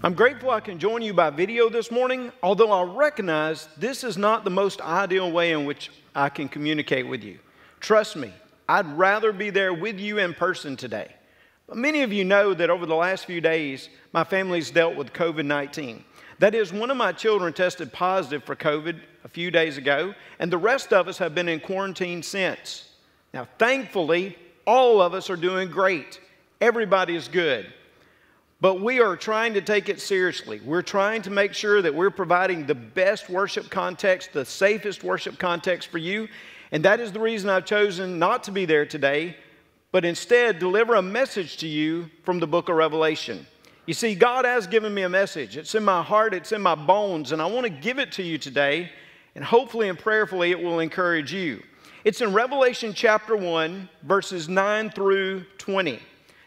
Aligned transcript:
I'm 0.00 0.14
grateful 0.14 0.50
I 0.50 0.60
can 0.60 0.78
join 0.78 1.02
you 1.02 1.12
by 1.12 1.30
video 1.30 1.68
this 1.68 1.90
morning, 1.90 2.30
although 2.40 2.70
I 2.70 2.84
recognize 2.84 3.68
this 3.76 4.04
is 4.04 4.16
not 4.16 4.44
the 4.44 4.50
most 4.50 4.80
ideal 4.80 5.32
way 5.32 5.50
in 5.50 5.64
which 5.64 5.90
I 6.14 6.28
can 6.28 6.48
communicate 6.48 7.08
with 7.08 7.24
you. 7.24 7.40
Trust 7.80 8.14
me, 8.14 8.32
I'd 8.68 8.86
rather 8.96 9.32
be 9.32 9.50
there 9.50 9.74
with 9.74 9.98
you 9.98 10.18
in 10.18 10.34
person 10.34 10.76
today. 10.76 11.12
But 11.66 11.78
many 11.78 12.02
of 12.02 12.12
you 12.12 12.24
know 12.24 12.54
that 12.54 12.70
over 12.70 12.86
the 12.86 12.94
last 12.94 13.24
few 13.24 13.40
days, 13.40 13.88
my 14.12 14.22
family's 14.22 14.70
dealt 14.70 14.94
with 14.94 15.12
COVID 15.12 15.44
19. 15.44 16.04
That 16.38 16.54
is, 16.54 16.72
one 16.72 16.92
of 16.92 16.96
my 16.96 17.10
children 17.10 17.52
tested 17.52 17.92
positive 17.92 18.44
for 18.44 18.54
COVID 18.54 19.00
a 19.24 19.28
few 19.28 19.50
days 19.50 19.78
ago, 19.78 20.14
and 20.38 20.52
the 20.52 20.58
rest 20.58 20.92
of 20.92 21.08
us 21.08 21.18
have 21.18 21.34
been 21.34 21.48
in 21.48 21.58
quarantine 21.58 22.22
since. 22.22 22.88
Now, 23.34 23.48
thankfully, 23.58 24.38
all 24.64 25.02
of 25.02 25.12
us 25.12 25.28
are 25.28 25.36
doing 25.36 25.68
great. 25.68 26.20
Everybody 26.60 27.16
is 27.16 27.26
good. 27.26 27.72
But 28.60 28.80
we 28.80 29.00
are 29.00 29.16
trying 29.16 29.54
to 29.54 29.60
take 29.60 29.88
it 29.88 30.00
seriously. 30.00 30.60
We're 30.64 30.82
trying 30.82 31.22
to 31.22 31.30
make 31.30 31.54
sure 31.54 31.80
that 31.80 31.94
we're 31.94 32.10
providing 32.10 32.66
the 32.66 32.74
best 32.74 33.30
worship 33.30 33.70
context, 33.70 34.32
the 34.32 34.44
safest 34.44 35.04
worship 35.04 35.38
context 35.38 35.90
for 35.90 35.98
you. 35.98 36.28
And 36.72 36.84
that 36.84 36.98
is 36.98 37.12
the 37.12 37.20
reason 37.20 37.50
I've 37.50 37.64
chosen 37.64 38.18
not 38.18 38.42
to 38.44 38.50
be 38.50 38.64
there 38.64 38.84
today, 38.84 39.36
but 39.92 40.04
instead 40.04 40.58
deliver 40.58 40.96
a 40.96 41.02
message 41.02 41.58
to 41.58 41.68
you 41.68 42.10
from 42.24 42.40
the 42.40 42.48
book 42.48 42.68
of 42.68 42.74
Revelation. 42.74 43.46
You 43.86 43.94
see, 43.94 44.16
God 44.16 44.44
has 44.44 44.66
given 44.66 44.92
me 44.92 45.02
a 45.02 45.08
message. 45.08 45.56
It's 45.56 45.76
in 45.76 45.84
my 45.84 46.02
heart, 46.02 46.34
it's 46.34 46.52
in 46.52 46.60
my 46.60 46.74
bones, 46.74 47.30
and 47.30 47.40
I 47.40 47.46
want 47.46 47.64
to 47.64 47.70
give 47.70 48.00
it 48.00 48.10
to 48.12 48.24
you 48.24 48.38
today. 48.38 48.90
And 49.36 49.44
hopefully 49.44 49.88
and 49.88 49.98
prayerfully, 49.98 50.50
it 50.50 50.60
will 50.60 50.80
encourage 50.80 51.32
you. 51.32 51.62
It's 52.04 52.20
in 52.20 52.32
Revelation 52.32 52.92
chapter 52.92 53.36
1, 53.36 53.88
verses 54.02 54.48
9 54.48 54.90
through 54.90 55.44
20. 55.58 56.00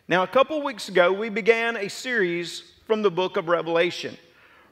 Now, 0.07 0.23
a 0.23 0.27
couple 0.27 0.61
weeks 0.61 0.89
ago, 0.89 1.13
we 1.13 1.29
began 1.29 1.77
a 1.77 1.89
series 1.89 2.63
from 2.85 3.01
the 3.01 3.11
book 3.11 3.37
of 3.37 3.47
Revelation. 3.47 4.17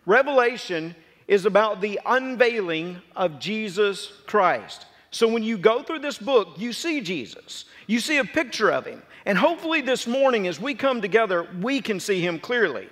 Revelation 0.06 0.96
is 1.28 1.46
about 1.46 1.82
the 1.82 2.00
unveiling 2.06 3.02
of 3.16 3.40
Jesus 3.40 4.12
Christ. 4.26 4.86
So, 5.12 5.28
when 5.28 5.44
you 5.44 5.58
go 5.58 5.84
through 5.84 6.00
this 6.00 6.18
book, 6.18 6.50
you 6.58 6.74
see 6.74 7.02
Jesus, 7.02 7.66
you 7.88 8.00
see 8.00 8.18
a 8.18 8.26
picture 8.26 8.72
of 8.72 8.86
him. 8.86 9.02
And 9.26 9.38
hopefully, 9.38 9.82
this 9.82 10.08
morning, 10.08 10.48
as 10.48 10.60
we 10.60 10.74
come 10.74 11.02
together, 11.02 11.48
we 11.62 11.82
can 11.82 12.00
see 12.00 12.20
him 12.22 12.40
clearly. 12.40 12.90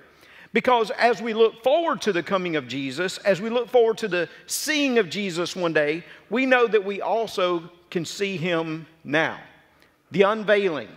Because 0.52 0.90
as 0.92 1.20
we 1.20 1.34
look 1.34 1.62
forward 1.62 2.00
to 2.02 2.12
the 2.12 2.22
coming 2.22 2.56
of 2.56 2.66
Jesus, 2.66 3.18
as 3.18 3.40
we 3.40 3.50
look 3.50 3.68
forward 3.68 3.98
to 3.98 4.08
the 4.08 4.28
seeing 4.46 4.98
of 4.98 5.10
Jesus 5.10 5.54
one 5.54 5.72
day, 5.72 6.04
we 6.30 6.46
know 6.46 6.66
that 6.66 6.84
we 6.84 7.02
also 7.02 7.70
can 7.90 8.04
see 8.04 8.36
him 8.36 8.86
now. 9.04 9.38
The 10.10 10.22
unveiling. 10.22 10.88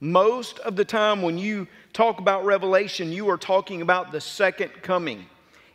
Most 0.00 0.58
of 0.60 0.76
the 0.76 0.84
time, 0.84 1.20
when 1.20 1.36
you 1.36 1.68
talk 1.92 2.20
about 2.20 2.46
Revelation, 2.46 3.12
you 3.12 3.28
are 3.28 3.36
talking 3.36 3.82
about 3.82 4.12
the 4.12 4.20
second 4.20 4.70
coming. 4.82 5.26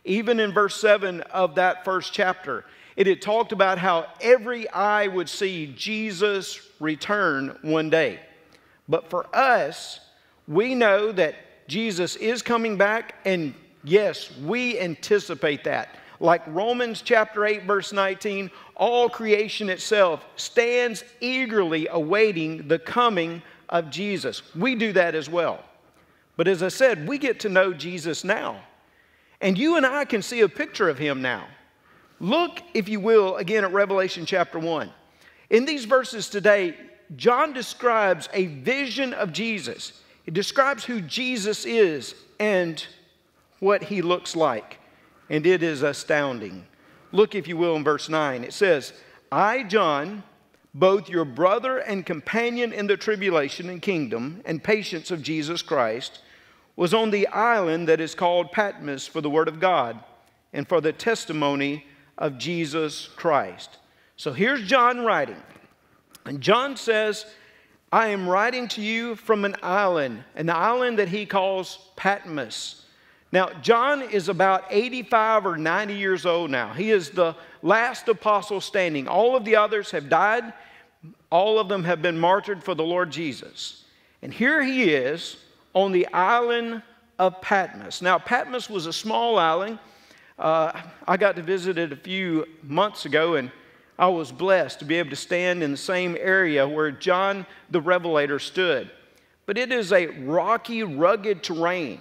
Even 0.04 0.40
in 0.40 0.52
verse 0.52 0.80
7 0.80 1.20
of 1.22 1.54
that 1.54 1.84
first 1.84 2.12
chapter, 2.12 2.64
it 2.96 3.06
had 3.06 3.22
talked 3.22 3.52
about 3.52 3.78
how 3.78 4.06
every 4.20 4.68
eye 4.70 5.06
would 5.06 5.28
see 5.28 5.72
Jesus 5.76 6.60
return 6.80 7.56
one 7.62 7.88
day. 7.88 8.18
But 8.88 9.10
for 9.10 9.26
us, 9.34 10.00
we 10.48 10.74
know 10.74 11.12
that 11.12 11.36
Jesus 11.68 12.16
is 12.16 12.42
coming 12.42 12.76
back, 12.76 13.14
and 13.24 13.54
yes, 13.84 14.36
we 14.38 14.78
anticipate 14.80 15.62
that. 15.64 15.96
Like 16.18 16.42
Romans 16.46 17.02
chapter 17.02 17.44
8, 17.44 17.64
verse 17.64 17.92
19, 17.92 18.50
all 18.74 19.08
creation 19.08 19.68
itself 19.68 20.24
stands 20.36 21.04
eagerly 21.20 21.86
awaiting 21.88 22.66
the 22.68 22.78
coming 22.78 23.42
of 23.68 23.90
Jesus. 23.90 24.42
We 24.54 24.74
do 24.74 24.92
that 24.92 25.14
as 25.14 25.28
well. 25.28 25.64
But 26.36 26.48
as 26.48 26.62
I 26.62 26.68
said, 26.68 27.08
we 27.08 27.18
get 27.18 27.40
to 27.40 27.48
know 27.48 27.72
Jesus 27.72 28.24
now. 28.24 28.60
And 29.40 29.56
you 29.58 29.76
and 29.76 29.84
I 29.86 30.04
can 30.04 30.22
see 30.22 30.40
a 30.40 30.48
picture 30.48 30.88
of 30.88 30.98
him 30.98 31.22
now. 31.22 31.46
Look, 32.20 32.62
if 32.74 32.88
you 32.88 33.00
will, 33.00 33.36
again 33.36 33.64
at 33.64 33.72
Revelation 33.72 34.24
chapter 34.24 34.58
1. 34.58 34.90
In 35.50 35.64
these 35.64 35.84
verses 35.84 36.28
today, 36.28 36.76
John 37.14 37.52
describes 37.52 38.28
a 38.32 38.46
vision 38.46 39.12
of 39.14 39.32
Jesus. 39.32 40.02
It 40.24 40.34
describes 40.34 40.84
who 40.84 41.00
Jesus 41.00 41.64
is 41.64 42.14
and 42.40 42.84
what 43.60 43.84
he 43.84 44.02
looks 44.02 44.34
like. 44.34 44.78
And 45.30 45.46
it 45.46 45.62
is 45.62 45.82
astounding. 45.82 46.66
Look, 47.12 47.34
if 47.34 47.46
you 47.46 47.56
will, 47.56 47.76
in 47.76 47.84
verse 47.84 48.08
9. 48.08 48.44
It 48.44 48.52
says, 48.52 48.92
I, 49.30 49.62
John, 49.62 50.22
both 50.78 51.08
your 51.08 51.24
brother 51.24 51.78
and 51.78 52.04
companion 52.04 52.70
in 52.70 52.86
the 52.86 52.98
tribulation 52.98 53.70
and 53.70 53.80
kingdom 53.80 54.42
and 54.44 54.62
patience 54.62 55.10
of 55.10 55.22
Jesus 55.22 55.62
Christ, 55.62 56.20
was 56.76 56.92
on 56.92 57.10
the 57.10 57.26
island 57.28 57.88
that 57.88 57.98
is 57.98 58.14
called 58.14 58.52
Patmos 58.52 59.06
for 59.06 59.22
the 59.22 59.30
word 59.30 59.48
of 59.48 59.58
God 59.58 59.98
and 60.52 60.68
for 60.68 60.82
the 60.82 60.92
testimony 60.92 61.86
of 62.18 62.36
Jesus 62.36 63.08
Christ. 63.16 63.78
So 64.16 64.34
here's 64.34 64.68
John 64.68 65.02
writing. 65.02 65.42
And 66.26 66.42
John 66.42 66.76
says, 66.76 67.24
I 67.90 68.08
am 68.08 68.28
writing 68.28 68.68
to 68.68 68.82
you 68.82 69.16
from 69.16 69.46
an 69.46 69.56
island, 69.62 70.24
an 70.34 70.50
island 70.50 70.98
that 70.98 71.08
he 71.08 71.24
calls 71.24 71.88
Patmos. 71.96 72.84
Now, 73.32 73.48
John 73.62 74.02
is 74.02 74.28
about 74.28 74.64
85 74.68 75.46
or 75.46 75.56
90 75.56 75.94
years 75.94 76.26
old 76.26 76.50
now. 76.50 76.74
He 76.74 76.90
is 76.90 77.10
the 77.10 77.34
last 77.62 78.08
apostle 78.08 78.60
standing. 78.60 79.08
All 79.08 79.36
of 79.36 79.44
the 79.44 79.56
others 79.56 79.90
have 79.92 80.10
died, 80.10 80.52
all 81.30 81.58
of 81.58 81.68
them 81.68 81.84
have 81.84 82.02
been 82.02 82.18
martyred 82.18 82.62
for 82.62 82.74
the 82.74 82.84
Lord 82.84 83.10
Jesus. 83.10 83.84
And 84.22 84.32
here 84.32 84.62
he 84.62 84.94
is 84.94 85.36
on 85.74 85.92
the 85.92 86.06
island 86.08 86.82
of 87.18 87.40
Patmos. 87.40 88.02
Now, 88.02 88.18
Patmos 88.18 88.68
was 88.68 88.86
a 88.86 88.92
small 88.92 89.38
island. 89.38 89.78
Uh, 90.38 90.72
I 91.06 91.16
got 91.16 91.36
to 91.36 91.42
visit 91.42 91.78
it 91.78 91.92
a 91.92 91.96
few 91.96 92.46
months 92.62 93.06
ago, 93.06 93.36
and 93.36 93.50
I 93.98 94.08
was 94.08 94.30
blessed 94.30 94.80
to 94.80 94.84
be 94.84 94.96
able 94.96 95.10
to 95.10 95.16
stand 95.16 95.62
in 95.62 95.70
the 95.70 95.76
same 95.76 96.16
area 96.18 96.68
where 96.68 96.90
John 96.90 97.46
the 97.70 97.80
Revelator 97.80 98.38
stood. 98.38 98.90
But 99.46 99.56
it 99.56 99.72
is 99.72 99.92
a 99.92 100.06
rocky, 100.06 100.82
rugged 100.82 101.42
terrain. 101.42 102.00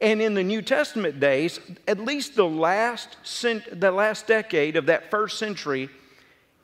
And 0.00 0.20
in 0.20 0.34
the 0.34 0.42
New 0.42 0.62
Testament 0.62 1.20
days, 1.20 1.60
at 1.86 2.00
least 2.00 2.34
the 2.34 2.44
last, 2.44 3.16
cent- 3.22 3.80
the 3.80 3.92
last 3.92 4.26
decade 4.26 4.76
of 4.76 4.86
that 4.86 5.10
first 5.10 5.38
century, 5.38 5.88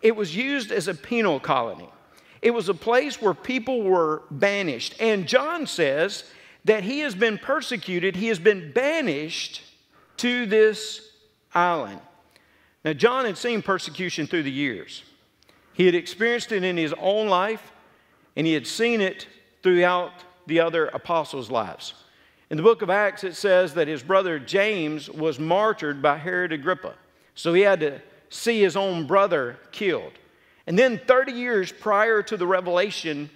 it 0.02 0.14
was 0.14 0.34
used 0.34 0.70
as 0.70 0.88
a 0.88 0.94
penal 0.94 1.40
colony. 1.40 1.88
It 2.40 2.52
was 2.52 2.68
a 2.68 2.74
place 2.74 3.20
where 3.20 3.34
people 3.34 3.82
were 3.82 4.22
banished. 4.30 4.94
And 5.00 5.26
John 5.26 5.66
says 5.66 6.24
that 6.64 6.84
he 6.84 7.00
has 7.00 7.14
been 7.14 7.38
persecuted, 7.38 8.16
he 8.16 8.28
has 8.28 8.38
been 8.38 8.72
banished 8.72 9.62
to 10.18 10.46
this 10.46 11.12
island. 11.54 12.00
Now, 12.84 12.92
John 12.92 13.24
had 13.24 13.36
seen 13.36 13.62
persecution 13.62 14.26
through 14.26 14.44
the 14.44 14.52
years. 14.52 15.02
He 15.72 15.86
had 15.86 15.94
experienced 15.94 16.52
it 16.52 16.64
in 16.64 16.76
his 16.76 16.94
own 16.98 17.28
life, 17.28 17.72
and 18.36 18.46
he 18.46 18.52
had 18.52 18.66
seen 18.66 19.00
it 19.00 19.26
throughout 19.62 20.12
the 20.46 20.60
other 20.60 20.86
apostles' 20.86 21.50
lives. 21.50 21.94
In 22.50 22.56
the 22.56 22.62
book 22.62 22.82
of 22.82 22.90
Acts, 22.90 23.24
it 23.24 23.36
says 23.36 23.74
that 23.74 23.88
his 23.88 24.02
brother 24.02 24.38
James 24.38 25.10
was 25.10 25.38
martyred 25.38 26.00
by 26.00 26.16
Herod 26.16 26.52
Agrippa. 26.52 26.94
So 27.34 27.52
he 27.52 27.62
had 27.62 27.80
to 27.80 28.00
see 28.30 28.60
his 28.60 28.76
own 28.76 29.06
brother 29.06 29.58
killed. 29.72 30.12
And 30.66 30.78
then 30.78 31.00
30 31.06 31.32
years 31.32 31.72
prior 31.72 32.22
to 32.24 32.36
the 32.36 32.46
revelation, 32.46 33.30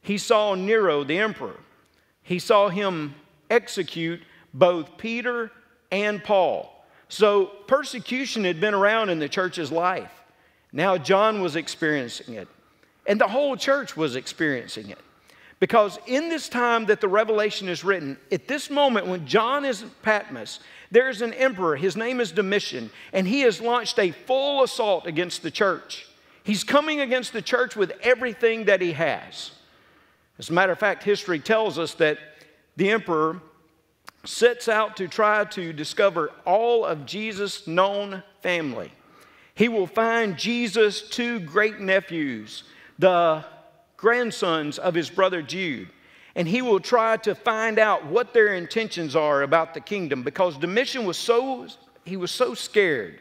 he 0.00 0.18
saw 0.18 0.54
Nero, 0.54 1.04
the 1.04 1.18
emperor. 1.18 1.60
He 2.22 2.38
saw 2.38 2.68
him 2.68 3.14
execute 3.50 4.20
both 4.54 4.96
Peter 4.98 5.50
and 5.90 6.22
Paul. 6.22 6.74
So 7.08 7.46
persecution 7.66 8.44
had 8.44 8.60
been 8.60 8.74
around 8.74 9.10
in 9.10 9.18
the 9.18 9.28
church's 9.28 9.72
life. 9.72 10.12
Now 10.72 10.98
John 10.98 11.40
was 11.40 11.56
experiencing 11.56 12.34
it, 12.34 12.48
and 13.06 13.20
the 13.20 13.28
whole 13.28 13.56
church 13.56 13.96
was 13.96 14.16
experiencing 14.16 14.90
it. 14.90 14.98
Because 15.60 15.98
in 16.06 16.28
this 16.28 16.48
time 16.48 16.86
that 16.86 17.00
the 17.00 17.08
revelation 17.08 17.68
is 17.68 17.82
written, 17.82 18.16
at 18.30 18.46
this 18.46 18.70
moment 18.70 19.06
when 19.06 19.26
John 19.26 19.64
is 19.64 19.82
at 19.82 20.02
Patmos, 20.02 20.60
there's 20.90 21.22
an 21.22 21.34
emperor, 21.34 21.76
his 21.76 21.96
name 21.96 22.20
is 22.20 22.32
Domitian, 22.32 22.90
and 23.12 23.26
he 23.26 23.40
has 23.40 23.60
launched 23.60 23.98
a 23.98 24.10
full 24.10 24.62
assault 24.62 25.06
against 25.06 25.42
the 25.42 25.50
church. 25.50 26.06
He's 26.44 26.64
coming 26.64 27.00
against 27.00 27.32
the 27.32 27.42
church 27.42 27.76
with 27.76 27.92
everything 28.02 28.64
that 28.64 28.80
he 28.80 28.92
has. 28.92 29.50
As 30.38 30.48
a 30.48 30.52
matter 30.52 30.72
of 30.72 30.78
fact, 30.78 31.02
history 31.02 31.40
tells 31.40 31.78
us 31.78 31.94
that 31.94 32.18
the 32.76 32.90
emperor 32.90 33.42
sets 34.24 34.68
out 34.68 34.96
to 34.96 35.08
try 35.08 35.44
to 35.44 35.72
discover 35.72 36.32
all 36.44 36.84
of 36.84 37.06
Jesus' 37.06 37.66
known 37.66 38.22
family. 38.40 38.90
He 39.54 39.68
will 39.68 39.86
find 39.86 40.38
Jesus' 40.38 41.02
two 41.08 41.40
great 41.40 41.80
nephews, 41.80 42.62
the 42.98 43.44
grandsons 43.96 44.78
of 44.78 44.94
his 44.94 45.10
brother 45.10 45.42
Jude. 45.42 45.88
And 46.38 46.46
he 46.46 46.62
will 46.62 46.78
try 46.78 47.16
to 47.16 47.34
find 47.34 47.80
out 47.80 48.06
what 48.06 48.32
their 48.32 48.54
intentions 48.54 49.16
are 49.16 49.42
about 49.42 49.74
the 49.74 49.80
kingdom 49.80 50.22
because 50.22 50.56
Domitian 50.56 51.04
was 51.04 51.16
so, 51.16 51.66
he 52.04 52.16
was 52.16 52.30
so 52.30 52.54
scared 52.54 53.20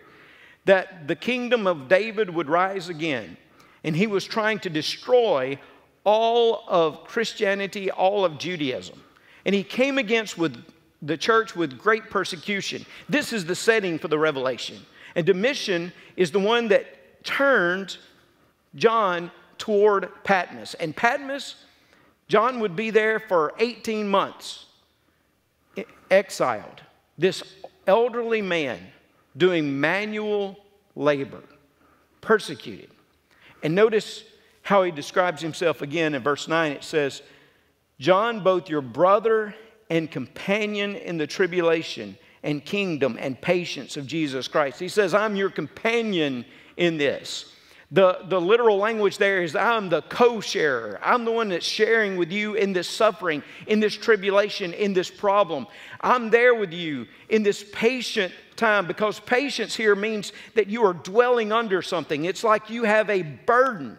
that 0.65 1.07
the 1.07 1.15
kingdom 1.15 1.65
of 1.65 1.87
David 1.87 2.29
would 2.29 2.47
rise 2.47 2.89
again. 2.89 3.35
And 3.83 3.95
he 3.95 4.05
was 4.05 4.23
trying 4.23 4.59
to 4.59 4.69
destroy 4.69 5.57
all 6.03 6.63
of 6.67 7.05
Christianity, 7.05 7.89
all 7.89 8.23
of 8.23 8.37
Judaism. 8.37 9.01
And 9.45 9.55
he 9.55 9.63
came 9.63 9.97
against 9.97 10.37
with 10.37 10.63
the 11.01 11.17
church 11.17 11.55
with 11.55 11.79
great 11.79 12.11
persecution. 12.11 12.85
This 13.09 13.33
is 13.33 13.45
the 13.45 13.55
setting 13.55 13.97
for 13.97 14.09
the 14.09 14.19
revelation. 14.19 14.77
And 15.15 15.25
Domitian 15.25 15.91
is 16.17 16.29
the 16.29 16.39
one 16.39 16.67
that 16.67 17.23
turned 17.23 17.97
John 18.75 19.31
toward 19.57 20.11
Patmos. 20.23 20.75
And 20.75 20.95
Patmos, 20.95 21.55
John 22.27 22.59
would 22.59 22.75
be 22.75 22.89
there 22.89 23.19
for 23.19 23.53
18 23.59 24.07
months, 24.07 24.65
exiled. 26.11 26.81
This 27.17 27.43
elderly 27.85 28.41
man 28.41 28.79
doing 29.35 29.79
manual 29.79 30.57
labor, 30.95 31.43
persecuted. 32.21 32.89
And 33.63 33.73
notice 33.73 34.23
how 34.61 34.83
he 34.83 34.91
describes 34.91 35.41
himself 35.41 35.81
again 35.81 36.15
in 36.15 36.21
verse 36.21 36.47
9. 36.47 36.71
It 36.73 36.83
says, 36.83 37.21
John, 37.99 38.43
both 38.43 38.69
your 38.69 38.81
brother 38.81 39.55
and 39.89 40.11
companion 40.11 40.95
in 40.95 41.17
the 41.17 41.27
tribulation 41.27 42.17
and 42.43 42.63
kingdom 42.63 43.17
and 43.19 43.39
patience 43.39 43.97
of 43.97 44.05
Jesus 44.05 44.47
Christ. 44.47 44.79
He 44.79 44.89
says, 44.89 45.13
I'm 45.13 45.35
your 45.35 45.49
companion 45.49 46.45
in 46.75 46.97
this. 46.97 47.53
The, 47.89 48.19
the 48.25 48.39
literal 48.39 48.77
language 48.77 49.17
there 49.17 49.41
is 49.41 49.55
I'm 49.55 49.87
the 49.87 50.01
co 50.01 50.41
sharer. 50.41 50.99
I'm 51.01 51.23
the 51.23 51.31
one 51.31 51.49
that's 51.49 51.65
sharing 51.65 52.17
with 52.17 52.31
you 52.31 52.55
in 52.55 52.73
this 52.73 52.87
suffering, 52.87 53.43
in 53.65 53.79
this 53.79 53.95
tribulation, 53.95 54.73
in 54.73 54.93
this 54.93 55.09
problem. 55.09 55.67
I'm 56.01 56.29
there 56.29 56.53
with 56.53 56.73
you 56.73 57.07
in 57.29 57.43
this 57.43 57.63
patient 57.71 58.33
time 58.57 58.87
because 58.87 59.21
patience 59.21 59.73
here 59.73 59.95
means 59.95 60.33
that 60.55 60.67
you 60.67 60.83
are 60.83 60.93
dwelling 60.93 61.53
under 61.53 61.81
something. 61.81 62.25
It's 62.25 62.43
like 62.43 62.69
you 62.69 62.83
have 62.83 63.09
a 63.09 63.21
burden 63.21 63.97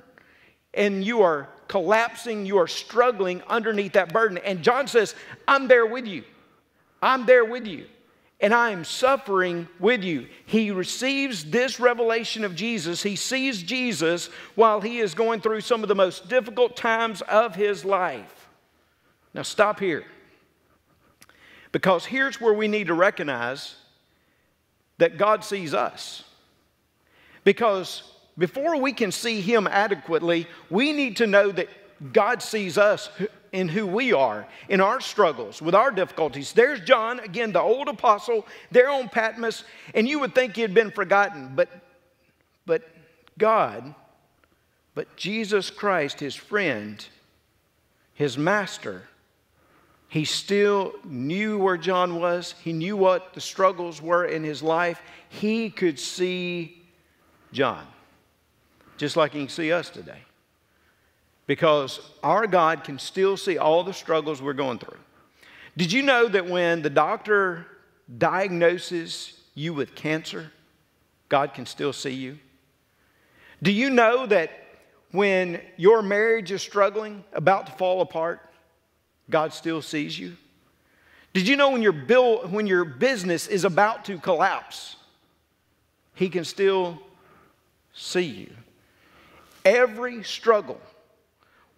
and 0.75 1.03
you 1.03 1.23
are 1.23 1.49
collapsing, 1.67 2.45
you 2.45 2.59
are 2.59 2.69
struggling 2.69 3.43
underneath 3.49 3.95
that 3.95 4.13
burden. 4.13 4.37
And 4.39 4.63
John 4.63 4.87
says, 4.87 5.15
I'm 5.47 5.67
there 5.67 5.87
with 5.87 6.07
you. 6.07 6.25
I'm 7.01 7.25
there 7.25 7.45
with 7.45 7.67
you. 7.67 7.87
And 8.41 8.55
I 8.55 8.71
am 8.71 8.85
suffering 8.85 9.69
with 9.81 10.05
you. 10.05 10.29
He 10.47 10.71
receives 10.71 11.45
this 11.47 11.81
revelation 11.81 12.45
of 12.45 12.55
Jesus. 12.55 13.03
He 13.03 13.17
sees 13.17 13.63
Jesus 13.63 14.29
while 14.55 14.81
he 14.81 14.99
is 14.99 15.15
going 15.15 15.41
through 15.41 15.63
some 15.63 15.83
of 15.83 15.89
the 15.89 15.95
most 15.95 16.29
difficult 16.29 16.77
times 16.77 17.21
of 17.23 17.57
his 17.57 17.85
life. 17.85 18.49
Now, 19.35 19.43
stop 19.43 19.81
here. 19.81 20.05
Because 21.73 22.07
here's 22.07 22.41
where 22.41 22.55
we 22.55 22.69
need 22.69 22.87
to 22.87 22.95
recognize 22.95 23.75
that 24.99 25.19
God 25.19 25.45
sees 25.45 25.75
us. 25.75 26.25
Because 27.45 28.03
before 28.37 28.81
we 28.81 28.93
can 28.93 29.11
see 29.11 29.41
Him 29.41 29.67
adequately, 29.67 30.47
we 30.71 30.93
need 30.93 31.17
to 31.17 31.27
know 31.27 31.51
that 31.51 31.69
God 32.13 32.43
sees 32.43 32.79
us 32.79 33.11
in 33.53 33.69
who 33.69 33.87
we 33.87 34.13
are, 34.13 34.47
in 34.69 34.81
our 34.81 35.01
struggles, 35.01 35.61
with 35.61 35.75
our 35.75 35.91
difficulties. 35.91 36.53
There's 36.53 36.81
John, 36.81 37.21
again, 37.21 37.53
the 37.53 37.61
old 37.61 37.89
apostle, 37.89 38.47
there 38.71 38.91
on 38.91 39.09
Patmos, 39.09 39.65
and 39.95 40.09
you 40.09 40.21
would 40.21 40.35
think 40.35 40.57
he 40.57 40.63
had 40.63 40.75
been 40.75 40.91
forgotten, 40.91 41.53
but, 41.55 41.69
but 42.67 42.83
God, 43.39 43.95
but 44.95 45.17
Jesus 45.17 45.71
Christ, 45.71 46.21
his 46.21 46.35
friend, 46.35 47.05
his 48.15 48.37
master, 48.37 49.09
he 50.09 50.25
still 50.25 50.95
knew 51.05 51.59
where 51.59 51.77
John 51.77 52.19
was. 52.19 52.55
He 52.63 52.73
knew 52.73 52.97
what 52.97 53.35
the 53.35 53.41
struggles 53.41 54.01
were 54.01 54.25
in 54.25 54.43
his 54.43 54.63
life. 54.63 55.03
He 55.29 55.69
could 55.69 55.99
see 55.99 56.83
John 57.53 57.87
just 58.99 59.17
like 59.17 59.33
He 59.33 59.41
can 59.41 59.49
see 59.49 59.73
us 59.73 59.89
today. 59.89 60.19
Because 61.49 61.99
our 62.23 62.47
God 62.47 62.85
can 62.85 63.01
still 63.01 63.37
see 63.37 63.59
all 63.59 63.83
the 63.83 63.93
struggles 63.93 64.41
we're 64.41 64.53
going 64.53 64.79
through. 64.79 64.99
Did 65.77 65.91
you 65.91 66.03
know 66.03 66.29
that 66.29 66.47
when 66.47 66.83
the 66.83 66.91
doctor 66.91 67.67
diagnoses 68.17 69.41
you 69.57 69.75
with 69.75 69.97
cancer, 69.97 70.53
God 71.29 71.55
can 71.55 71.67
still 71.67 71.93
see 71.93 72.13
you? 72.13 72.39
Do 73.61 73.73
you 73.73 73.91
know 73.91 74.27
that 74.27 74.53
when 75.11 75.61
your 75.77 76.03
marriage 76.03 76.53
is 76.53 76.63
struggling, 76.63 77.25
about 77.33 77.67
to 77.67 77.73
fall 77.73 78.03
apart, 78.03 78.41
God 79.29 79.53
still 79.53 79.83
sees 79.83 80.17
you? 80.17 80.37
Did 81.33 81.49
you 81.49 81.57
know 81.57 81.71
when 81.71 81.83
your, 81.83 81.93
bill, 81.93 82.47
when 82.47 82.69
your 82.69 82.85
business 82.85 83.49
is 83.49 83.65
about 83.65 84.05
to 84.05 84.19
collapse, 84.19 84.95
He 86.15 86.29
can 86.29 86.45
still 86.45 87.01
see 87.93 88.23
you? 88.23 88.51
every 89.69 90.23
struggle, 90.23 90.81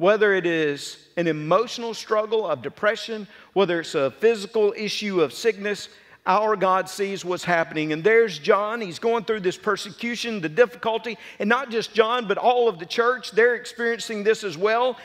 whether 0.00 0.32
it 0.32 0.47
is 0.47 0.97
an 1.19 1.26
emotional 1.26 1.93
struggle 1.93 2.47
of 2.47 2.62
depression, 2.62 3.29
whether 3.52 3.81
it's 3.81 3.94
a 3.94 4.11
physical 4.12 4.73
issue 4.75 5.20
of 5.20 5.31
sickness, 5.31 5.91
our 6.25 6.56
God 6.56 6.88
sees 6.88 7.23
what's 7.23 7.44
happening. 7.44 7.93
And 7.93 8.02
there's 8.02 8.38
John. 8.38 8.81
He's 8.81 8.99
going 8.99 9.25
through 9.25 9.41
this 9.41 9.58
persecution, 9.58 10.41
the 10.41 10.49
difficulty, 10.49 11.19
and 11.38 11.50
not 11.50 11.70
just 11.70 11.93
John, 11.93 12.26
but 12.26 12.38
all 12.38 12.67
of 12.67 12.79
the 12.79 12.87
church. 12.87 13.32
They're 13.32 13.56
experiencing 13.56 14.25
this 14.25 14.43
as 14.43 14.56
well. 14.56 14.97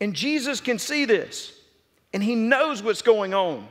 And 0.00 0.14
Jesus 0.14 0.60
can 0.60 0.78
see 0.78 1.06
this, 1.06 1.52
and 2.12 2.22
he 2.22 2.36
knows 2.36 2.84
what's 2.84 3.02
going 3.02 3.34
on. 3.34 3.66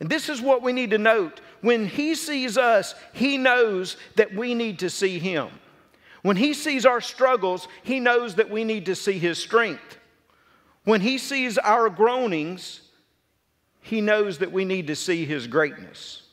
And 0.00 0.10
this 0.10 0.28
is 0.28 0.42
what 0.42 0.60
we 0.60 0.72
need 0.72 0.90
to 0.90 0.98
note. 0.98 1.40
When 1.60 1.86
he 1.86 2.16
sees 2.16 2.58
us, 2.58 2.96
he 3.12 3.38
knows 3.38 3.96
that 4.16 4.34
we 4.34 4.56
need 4.56 4.80
to 4.80 4.90
see 4.90 5.20
him. 5.20 5.50
When 6.28 6.36
he 6.36 6.52
sees 6.52 6.84
our 6.84 7.00
struggles, 7.00 7.68
he 7.82 8.00
knows 8.00 8.34
that 8.34 8.50
we 8.50 8.62
need 8.62 8.84
to 8.84 8.94
see 8.94 9.18
his 9.18 9.38
strength. 9.38 9.96
When 10.84 11.00
he 11.00 11.16
sees 11.16 11.56
our 11.56 11.88
groanings, 11.88 12.82
he 13.80 14.02
knows 14.02 14.36
that 14.36 14.52
we 14.52 14.66
need 14.66 14.88
to 14.88 14.94
see 14.94 15.24
his 15.24 15.46
greatness. 15.46 16.24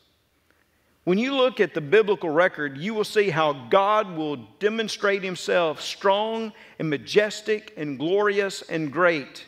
When 1.05 1.17
you 1.17 1.33
look 1.33 1.61
at 1.61 1.73
the 1.73 1.79
biblical 1.79 2.29
record, 2.29 2.77
you 2.77 2.93
will 2.93 3.05
see 3.05 3.29
how 3.29 3.53
God 3.69 4.17
will 4.17 4.35
demonstrate 4.59 5.23
himself 5.23 5.79
strong 5.79 6.51
and 6.77 6.89
majestic 6.89 7.71
and 7.77 7.97
glorious 7.97 8.63
and 8.63 8.91
great, 8.91 9.45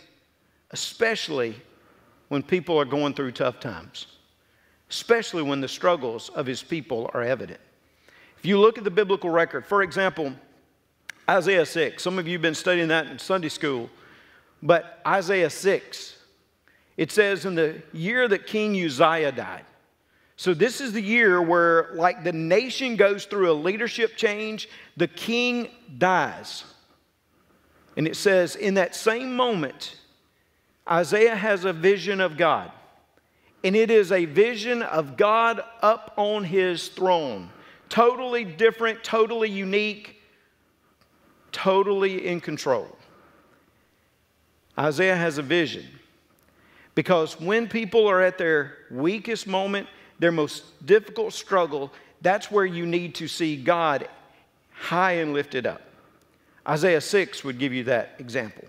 especially 0.71 1.57
when 2.29 2.41
people 2.41 2.79
are 2.79 2.85
going 2.85 3.15
through 3.15 3.33
tough 3.33 3.59
times, 3.59 4.07
especially 4.89 5.44
when 5.44 5.59
the 5.59 5.67
struggles 5.67 6.29
of 6.29 6.45
his 6.45 6.63
people 6.63 7.11
are 7.13 7.21
evident. 7.21 7.59
You 8.47 8.61
look 8.61 8.77
at 8.77 8.85
the 8.85 8.91
biblical 8.91 9.29
record, 9.29 9.65
for 9.65 9.83
example, 9.83 10.31
Isaiah 11.29 11.65
6, 11.65 12.01
some 12.01 12.17
of 12.17 12.29
you 12.29 12.35
have 12.35 12.41
been 12.41 12.55
studying 12.55 12.88
that 12.88 13.07
in 13.07 13.19
Sunday 13.19 13.49
school, 13.49 13.89
but 14.63 15.01
Isaiah 15.05 15.49
6, 15.49 16.17
it 16.95 17.11
says 17.11 17.44
in 17.44 17.55
the 17.55 17.81
year 17.91 18.25
that 18.29 18.47
King 18.47 18.81
Uzziah 18.81 19.33
died. 19.33 19.65
So, 20.37 20.54
this 20.54 20.80
is 20.80 20.94
the 20.94 21.01
year 21.01 21.42
where, 21.42 21.89
like, 21.95 22.23
the 22.23 22.31
nation 22.31 22.95
goes 22.95 23.25
through 23.25 23.51
a 23.51 23.54
leadership 23.54 24.16
change, 24.16 24.69
the 24.95 25.09
king 25.09 25.68
dies. 25.97 26.63
And 27.97 28.07
it 28.07 28.16
says, 28.16 28.56
in 28.56 28.75
that 28.75 28.95
same 28.95 29.35
moment, 29.35 29.99
Isaiah 30.89 31.35
has 31.35 31.66
a 31.66 31.73
vision 31.73 32.21
of 32.21 32.37
God. 32.37 32.71
And 33.61 33.75
it 33.75 33.92
is 33.92 34.13
a 34.13 34.23
vision 34.23 34.83
of 34.83 35.18
God 35.18 35.61
up 35.81 36.13
on 36.16 36.45
his 36.45 36.87
throne. 36.87 37.49
Totally 37.89 38.44
different, 38.44 39.03
totally 39.03 39.49
unique, 39.49 40.21
totally 41.51 42.27
in 42.27 42.41
control. 42.41 42.97
Isaiah 44.77 45.15
has 45.15 45.37
a 45.37 45.41
vision 45.41 45.85
because 46.94 47.39
when 47.39 47.67
people 47.67 48.07
are 48.07 48.21
at 48.21 48.37
their 48.37 48.77
weakest 48.91 49.47
moment, 49.47 49.87
their 50.19 50.31
most 50.31 50.85
difficult 50.85 51.33
struggle, 51.33 51.91
that's 52.21 52.51
where 52.51 52.65
you 52.65 52.85
need 52.85 53.15
to 53.15 53.27
see 53.27 53.56
God 53.56 54.07
high 54.71 55.13
and 55.13 55.33
lifted 55.33 55.65
up. 55.65 55.81
Isaiah 56.67 57.01
6 57.01 57.44
would 57.44 57.59
give 57.59 57.73
you 57.73 57.85
that 57.85 58.15
example. 58.19 58.65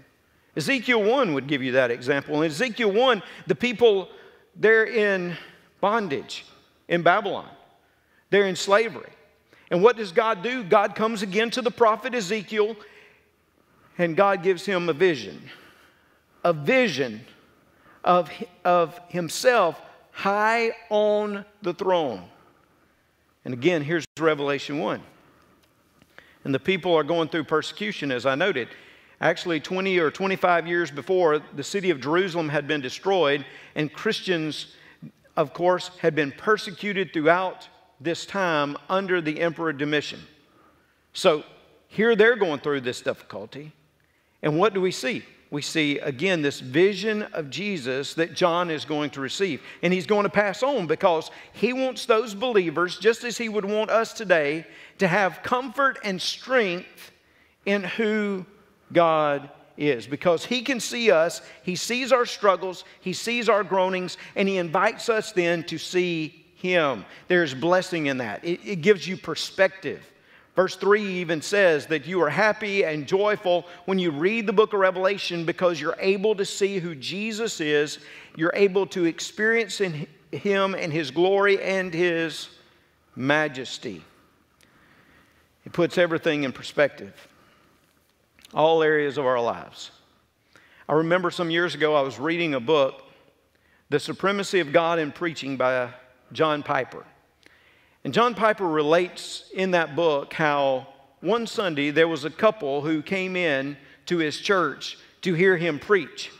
Ezekiel 0.56 1.02
1 1.02 1.34
would 1.34 1.46
give 1.46 1.62
you 1.62 1.72
that 1.72 1.90
example. 1.90 2.42
In 2.42 2.50
Ezekiel 2.50 2.92
1, 2.92 3.22
the 3.46 3.54
people, 3.54 4.08
they're 4.56 4.86
in 4.86 5.36
bondage 5.80 6.44
in 6.88 7.02
Babylon. 7.02 7.48
They're 8.30 8.46
in 8.46 8.56
slavery. 8.56 9.10
And 9.70 9.82
what 9.82 9.96
does 9.96 10.12
God 10.12 10.42
do? 10.42 10.62
God 10.62 10.94
comes 10.94 11.22
again 11.22 11.50
to 11.50 11.62
the 11.62 11.70
prophet 11.70 12.14
Ezekiel 12.14 12.76
and 13.98 14.16
God 14.16 14.42
gives 14.42 14.64
him 14.64 14.88
a 14.88 14.92
vision. 14.92 15.42
A 16.44 16.52
vision 16.52 17.20
of, 18.04 18.30
of 18.64 18.98
himself 19.08 19.80
high 20.12 20.72
on 20.88 21.44
the 21.62 21.74
throne. 21.74 22.24
And 23.44 23.52
again, 23.52 23.82
here's 23.82 24.04
Revelation 24.18 24.78
1. 24.78 25.02
And 26.44 26.54
the 26.54 26.60
people 26.60 26.94
are 26.94 27.04
going 27.04 27.28
through 27.28 27.44
persecution, 27.44 28.10
as 28.12 28.24
I 28.24 28.34
noted. 28.34 28.68
Actually, 29.20 29.58
20 29.58 29.98
or 29.98 30.10
25 30.10 30.66
years 30.66 30.90
before, 30.90 31.40
the 31.54 31.64
city 31.64 31.90
of 31.90 32.00
Jerusalem 32.00 32.48
had 32.48 32.68
been 32.68 32.80
destroyed, 32.80 33.44
and 33.74 33.92
Christians, 33.92 34.74
of 35.36 35.52
course, 35.52 35.90
had 35.98 36.14
been 36.14 36.30
persecuted 36.30 37.12
throughout 37.12 37.68
this 38.00 38.26
time 38.26 38.76
under 38.88 39.20
the 39.20 39.40
Emperor 39.40 39.72
Domitian. 39.72 40.20
So 41.12 41.44
here 41.88 42.14
they're 42.14 42.36
going 42.36 42.60
through 42.60 42.82
this 42.82 43.00
difficulty. 43.00 43.72
And 44.42 44.58
what 44.58 44.74
do 44.74 44.80
we 44.80 44.92
see? 44.92 45.24
we 45.50 45.62
see 45.62 45.98
again 45.98 46.42
this 46.42 46.60
vision 46.60 47.22
of 47.32 47.48
Jesus 47.48 48.14
that 48.14 48.34
John 48.34 48.70
is 48.70 48.84
going 48.84 49.10
to 49.10 49.20
receive. 49.20 49.62
And 49.82 49.92
he's 49.92 50.06
going 50.06 50.24
to 50.24 50.30
pass 50.30 50.62
on 50.62 50.86
because 50.86 51.30
he 51.52 51.72
wants 51.72 52.06
those 52.06 52.34
believers, 52.34 52.98
just 52.98 53.24
as 53.24 53.38
he 53.38 53.48
would 53.48 53.64
want 53.64 53.90
us 53.90 54.12
today, 54.12 54.66
to 54.98 55.08
have 55.08 55.42
comfort 55.42 55.98
and 56.04 56.20
strength 56.20 57.12
in 57.64 57.82
who 57.82 58.44
God 58.92 59.48
is. 59.76 60.06
Because 60.06 60.44
he 60.44 60.62
can 60.62 60.80
see 60.80 61.10
us, 61.10 61.40
he 61.62 61.76
sees 61.76 62.12
our 62.12 62.26
struggles, 62.26 62.84
he 63.00 63.12
sees 63.12 63.48
our 63.48 63.64
groanings, 63.64 64.18
and 64.36 64.48
he 64.48 64.58
invites 64.58 65.08
us 65.08 65.32
then 65.32 65.62
to 65.64 65.78
see 65.78 66.44
him. 66.58 67.04
There's 67.28 67.54
blessing 67.54 68.06
in 68.06 68.18
that, 68.18 68.44
it, 68.44 68.60
it 68.64 68.76
gives 68.82 69.06
you 69.06 69.16
perspective. 69.16 70.04
Verse 70.56 70.74
3 70.74 71.20
even 71.20 71.40
says 71.40 71.86
that 71.86 72.04
you 72.04 72.20
are 72.20 72.28
happy 72.28 72.84
and 72.84 73.06
joyful 73.06 73.64
when 73.84 73.96
you 74.00 74.10
read 74.10 74.44
the 74.44 74.52
book 74.52 74.72
of 74.72 74.80
Revelation 74.80 75.44
because 75.44 75.80
you're 75.80 75.96
able 76.00 76.34
to 76.34 76.44
see 76.44 76.80
who 76.80 76.96
Jesus 76.96 77.60
is. 77.60 78.00
You're 78.34 78.52
able 78.54 78.84
to 78.88 79.04
experience 79.04 79.80
in 79.80 80.08
him 80.32 80.74
and 80.74 80.92
his 80.92 81.12
glory 81.12 81.62
and 81.62 81.94
his 81.94 82.48
majesty. 83.14 84.02
It 85.64 85.72
puts 85.72 85.96
everything 85.96 86.42
in 86.42 86.50
perspective, 86.50 87.28
all 88.52 88.82
areas 88.82 89.16
of 89.16 89.26
our 89.26 89.40
lives. 89.40 89.92
I 90.88 90.94
remember 90.94 91.30
some 91.30 91.50
years 91.50 91.76
ago 91.76 91.94
I 91.94 92.00
was 92.00 92.18
reading 92.18 92.54
a 92.54 92.60
book, 92.60 93.04
The 93.90 94.00
Supremacy 94.00 94.58
of 94.58 94.72
God 94.72 94.98
in 94.98 95.12
Preaching 95.12 95.56
by 95.56 95.90
John 96.32 96.62
Piper. 96.62 97.04
And 98.04 98.14
John 98.14 98.34
Piper 98.34 98.66
relates 98.66 99.50
in 99.52 99.72
that 99.72 99.96
book 99.96 100.32
how 100.32 100.86
one 101.20 101.46
Sunday 101.46 101.90
there 101.90 102.08
was 102.08 102.24
a 102.24 102.30
couple 102.30 102.80
who 102.80 103.02
came 103.02 103.36
in 103.36 103.76
to 104.06 104.18
his 104.18 104.38
church 104.38 104.98
to 105.22 105.34
hear 105.34 105.56
him 105.56 105.78
preach. 105.78 106.30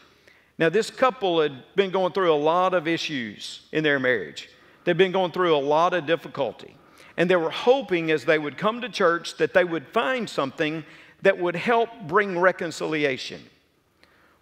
Now, 0.59 0.69
this 0.69 0.91
couple 0.91 1.41
had 1.41 1.53
been 1.77 1.91
going 1.91 2.13
through 2.13 2.33
a 2.33 2.37
lot 2.37 2.75
of 2.75 2.89
issues 2.89 3.63
in 3.73 3.85
their 3.85 3.99
marriage, 3.99 4.49
they'd 4.85 4.97
been 4.97 5.13
going 5.13 5.33
through 5.33 5.55
a 5.55 5.59
lot 5.59 5.95
of 5.95 6.07
difficulty. 6.07 6.75
And 7.17 7.29
they 7.29 7.37
were 7.37 7.51
hoping 7.51 8.13
as 8.13 8.25
they 8.25 8.39
would 8.39 8.57
come 8.57 8.81
to 8.81 8.89
church 8.89 9.37
that 9.39 9.53
they 9.53 9.65
would 9.65 9.89
find 9.89 10.31
something 10.31 10.85
that 11.23 11.37
would 11.37 11.57
help 11.57 11.91
bring 12.07 12.39
reconciliation. 12.39 13.43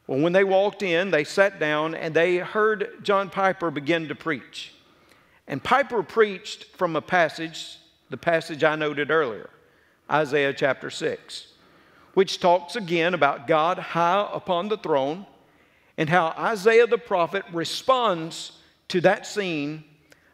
Well, 0.07 0.21
when 0.21 0.35
they 0.35 0.45
walked 0.45 0.83
in, 0.83 1.11
they 1.11 1.25
sat 1.25 1.59
down 1.59 1.95
and 1.95 2.15
they 2.15 2.37
heard 2.37 3.03
John 3.03 3.31
Piper 3.31 3.71
begin 3.71 4.09
to 4.09 4.15
preach. 4.15 4.73
And 5.49 5.63
Piper 5.63 6.03
preached 6.03 6.65
from 6.77 6.97
a 6.97 7.03
passage, 7.03 7.79
the 8.11 8.17
passage 8.17 8.65
I 8.65 8.75
noted 8.77 9.11
earlier, 9.11 9.51
Isaiah 10.11 10.53
chapter 10.53 10.91
6, 10.91 11.49
which 12.15 12.41
talks 12.41 12.77
again 12.77 13.15
about 13.15 13.47
God 13.47 13.79
high 13.79 14.29
upon 14.33 14.69
the 14.69 14.77
throne 14.77 15.27
and 15.97 16.09
how 16.09 16.35
Isaiah 16.39 16.87
the 16.87 16.99
prophet 16.99 17.45
responds 17.53 18.53
to 18.89 19.01
that 19.03 19.27
scene 19.27 19.85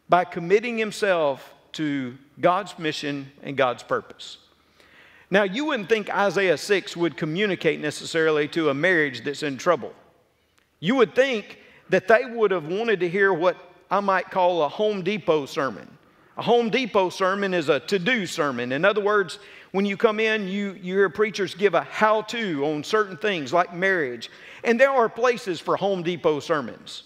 by 0.08 0.24
committing 0.24 0.78
himself 0.78 1.54
to 1.72 2.16
God's 2.40 2.78
mission 2.78 3.32
and 3.42 3.56
God's 3.56 3.82
purpose. 3.82 4.38
Now, 5.30 5.44
you 5.44 5.64
wouldn't 5.66 5.88
think 5.88 6.14
Isaiah 6.14 6.58
6 6.58 6.96
would 6.96 7.16
communicate 7.16 7.80
necessarily 7.80 8.48
to 8.48 8.68
a 8.68 8.74
marriage 8.74 9.24
that's 9.24 9.42
in 9.42 9.56
trouble. 9.56 9.94
You 10.80 10.96
would 10.96 11.14
think 11.14 11.58
that 11.88 12.08
they 12.08 12.26
would 12.26 12.50
have 12.50 12.66
wanted 12.66 13.00
to 13.00 13.08
hear 13.08 13.32
what 13.32 13.56
I 13.92 14.00
might 14.00 14.30
call 14.30 14.62
a 14.62 14.70
Home 14.70 15.02
Depot 15.02 15.44
sermon. 15.44 15.86
A 16.38 16.42
Home 16.42 16.70
Depot 16.70 17.10
sermon 17.10 17.52
is 17.52 17.68
a 17.68 17.78
to 17.80 17.98
do 17.98 18.24
sermon. 18.24 18.72
In 18.72 18.86
other 18.86 19.02
words, 19.02 19.38
when 19.72 19.84
you 19.84 19.98
come 19.98 20.18
in, 20.18 20.48
you, 20.48 20.72
you 20.80 20.94
hear 20.94 21.10
preachers 21.10 21.54
give 21.54 21.74
a 21.74 21.82
how 21.82 22.22
to 22.22 22.64
on 22.64 22.84
certain 22.84 23.18
things 23.18 23.52
like 23.52 23.74
marriage. 23.74 24.30
And 24.64 24.80
there 24.80 24.90
are 24.90 25.10
places 25.10 25.60
for 25.60 25.76
Home 25.76 26.02
Depot 26.02 26.40
sermons. 26.40 27.02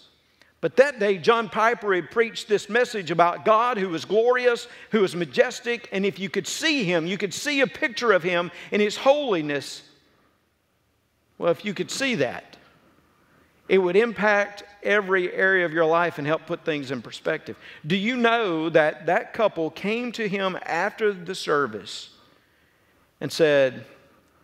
But 0.61 0.77
that 0.77 0.97
day, 0.97 1.17
John 1.17 1.49
Piper 1.49 1.93
had 1.93 2.09
preached 2.09 2.47
this 2.47 2.69
message 2.69 3.11
about 3.11 3.43
God 3.43 3.77
who 3.77 3.93
is 3.93 4.05
glorious, 4.05 4.69
who 4.91 5.03
is 5.03 5.13
majestic, 5.13 5.89
and 5.91 6.05
if 6.05 6.17
you 6.19 6.29
could 6.29 6.47
see 6.47 6.85
him, 6.85 7.05
you 7.05 7.17
could 7.17 7.33
see 7.33 7.59
a 7.59 7.67
picture 7.67 8.13
of 8.13 8.23
him 8.23 8.49
in 8.71 8.79
his 8.79 8.95
holiness. 8.95 9.83
Well, 11.37 11.51
if 11.51 11.65
you 11.65 11.73
could 11.73 11.91
see 11.91 12.15
that, 12.15 12.56
it 13.67 13.77
would 13.77 13.95
impact 13.95 14.63
every 14.83 15.31
area 15.33 15.65
of 15.65 15.73
your 15.73 15.85
life 15.85 16.17
and 16.17 16.25
help 16.25 16.45
put 16.45 16.63
things 16.63 16.91
in 16.91 17.01
perspective. 17.01 17.57
Do 17.85 17.95
you 17.95 18.15
know 18.15 18.69
that 18.69 19.05
that 19.07 19.33
couple 19.33 19.69
came 19.69 20.11
to 20.13 20.27
him 20.27 20.57
after 20.63 21.11
the 21.11 21.35
service 21.35 22.11
and 23.19 23.31
said, 23.31 23.85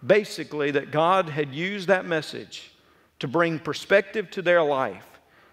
basically, 0.06 0.72
that 0.72 0.92
God 0.92 1.30
had 1.30 1.54
used 1.54 1.88
that 1.88 2.06
message 2.06 2.72
to 3.20 3.28
bring 3.28 3.60
perspective 3.60 4.30
to 4.32 4.42
their 4.42 4.62
life, 4.64 5.08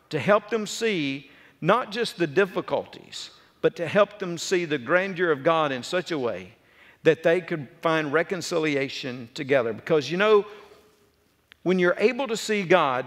to 0.08 0.18
help 0.18 0.50
them 0.50 0.66
see 0.66 1.30
not 1.60 1.92
just 1.92 2.16
the 2.16 2.26
difficulties, 2.26 3.30
but 3.60 3.76
to 3.76 3.86
help 3.86 4.18
them 4.18 4.38
see 4.38 4.64
the 4.64 4.78
grandeur 4.78 5.30
of 5.30 5.44
God 5.44 5.70
in 5.70 5.82
such 5.82 6.10
a 6.10 6.18
way 6.18 6.54
that 7.02 7.22
they 7.22 7.40
could 7.40 7.68
find 7.80 8.12
reconciliation 8.12 9.28
together. 9.34 9.72
Because 9.72 10.10
you 10.10 10.16
know, 10.16 10.46
when 11.62 11.78
you're 11.78 11.96
able 11.98 12.26
to 12.26 12.36
see 12.36 12.62
God, 12.62 13.06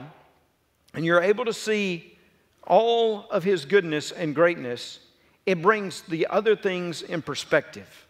and 0.94 1.06
you're 1.06 1.22
able 1.22 1.46
to 1.46 1.54
see 1.54 2.18
all 2.66 3.28
of 3.30 3.44
His 3.44 3.66
goodness 3.66 4.12
and 4.12 4.34
greatness, 4.34 5.00
it 5.46 5.62
brings 5.62 6.02
the 6.04 6.28
other 6.28 6.56
things 6.56 7.02
in 7.02 7.22
perspective. 7.22 8.08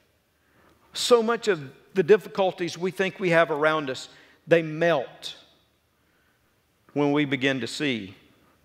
So 0.94 1.24
much 1.24 1.48
of 1.48 1.72
the 1.94 2.04
difficulties 2.04 2.78
we 2.78 2.92
think 2.92 3.20
we 3.20 3.32
have 3.32 3.52
around 3.52 3.90
us, 3.90 4.10
they 4.48 4.62
melt 4.62 5.36
when 6.94 7.12
we 7.12 7.26
begin 7.26 7.62
to 7.62 7.68
see 7.68 8.16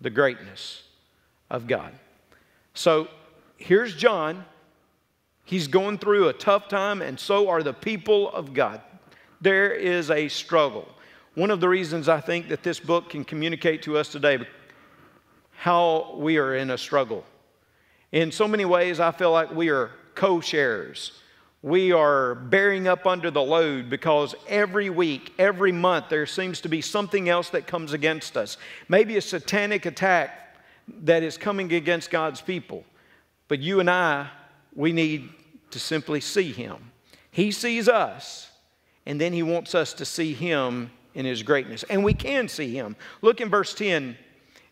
the 0.01 0.09
greatness 0.09 0.83
of 1.49 1.67
God. 1.67 1.93
So 2.73 3.07
here's 3.57 3.95
John. 3.95 4.45
He's 5.45 5.67
going 5.67 5.97
through 5.97 6.27
a 6.27 6.33
tough 6.33 6.67
time, 6.67 7.01
and 7.01 7.19
so 7.19 7.49
are 7.49 7.63
the 7.63 7.73
people 7.73 8.31
of 8.31 8.53
God. 8.53 8.81
There 9.41 9.71
is 9.71 10.11
a 10.11 10.27
struggle. 10.27 10.87
One 11.39 11.51
of 11.51 11.61
the 11.61 11.69
reasons 11.69 12.09
I 12.09 12.19
think 12.19 12.49
that 12.49 12.63
this 12.63 12.81
book 12.81 13.11
can 13.11 13.23
communicate 13.23 13.83
to 13.83 13.97
us 13.97 14.09
today 14.09 14.45
how 15.51 16.15
we 16.17 16.37
are 16.37 16.53
in 16.53 16.69
a 16.69 16.77
struggle. 16.77 17.23
In 18.11 18.29
so 18.29 18.45
many 18.45 18.65
ways, 18.65 18.99
I 18.99 19.13
feel 19.13 19.31
like 19.31 19.49
we 19.49 19.69
are 19.69 19.91
co 20.15 20.41
sharers. 20.41 21.13
We 21.61 21.93
are 21.93 22.35
bearing 22.35 22.89
up 22.89 23.07
under 23.07 23.31
the 23.31 23.41
load 23.41 23.89
because 23.89 24.35
every 24.49 24.89
week, 24.89 25.31
every 25.39 25.71
month, 25.71 26.09
there 26.09 26.25
seems 26.25 26.59
to 26.59 26.67
be 26.67 26.81
something 26.81 27.29
else 27.29 27.49
that 27.51 27.67
comes 27.67 27.93
against 27.93 28.35
us. 28.35 28.57
Maybe 28.89 29.15
a 29.15 29.21
satanic 29.21 29.85
attack 29.85 30.57
that 31.03 31.23
is 31.23 31.37
coming 31.37 31.71
against 31.71 32.11
God's 32.11 32.41
people. 32.41 32.83
But 33.47 33.59
you 33.59 33.79
and 33.79 33.89
I, 33.89 34.27
we 34.75 34.91
need 34.91 35.29
to 35.71 35.79
simply 35.79 36.19
see 36.19 36.51
Him. 36.51 36.91
He 37.31 37.53
sees 37.53 37.87
us, 37.87 38.49
and 39.05 39.21
then 39.21 39.31
He 39.31 39.41
wants 39.41 39.73
us 39.73 39.93
to 39.93 40.03
see 40.03 40.33
Him 40.33 40.91
in 41.13 41.25
his 41.25 41.43
greatness. 41.43 41.83
And 41.89 42.03
we 42.03 42.13
can 42.13 42.47
see 42.47 42.73
him. 42.73 42.95
Look 43.21 43.41
in 43.41 43.49
verse 43.49 43.73
10. 43.73 44.17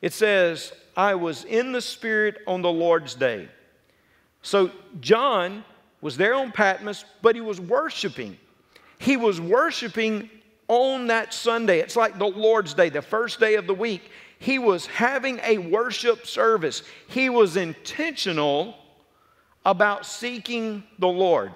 It 0.01 0.13
says, 0.13 0.71
I 0.95 1.15
was 1.15 1.43
in 1.45 1.71
the 1.71 1.81
Spirit 1.81 2.39
on 2.47 2.61
the 2.61 2.71
Lord's 2.71 3.15
day. 3.15 3.49
So 4.41 4.71
John 4.99 5.63
was 6.01 6.17
there 6.17 6.35
on 6.35 6.51
Patmos, 6.51 7.05
but 7.21 7.35
he 7.35 7.41
was 7.41 7.59
worshiping. 7.59 8.37
He 8.99 9.17
was 9.17 9.41
worshiping 9.41 10.29
on 10.67 11.07
that 11.07 11.33
Sunday. 11.33 11.79
It's 11.79 11.95
like 11.95 12.17
the 12.17 12.27
Lord's 12.27 12.73
Day, 12.73 12.89
the 12.89 13.01
first 13.01 13.39
day 13.39 13.55
of 13.55 13.67
the 13.67 13.73
week. 13.73 14.11
He 14.39 14.59
was 14.59 14.85
having 14.85 15.39
a 15.43 15.57
worship 15.57 16.27
service. 16.27 16.83
He 17.07 17.29
was 17.29 17.57
intentional 17.57 18.75
about 19.65 20.05
seeking 20.05 20.83
the 20.99 21.07
Lord. 21.07 21.51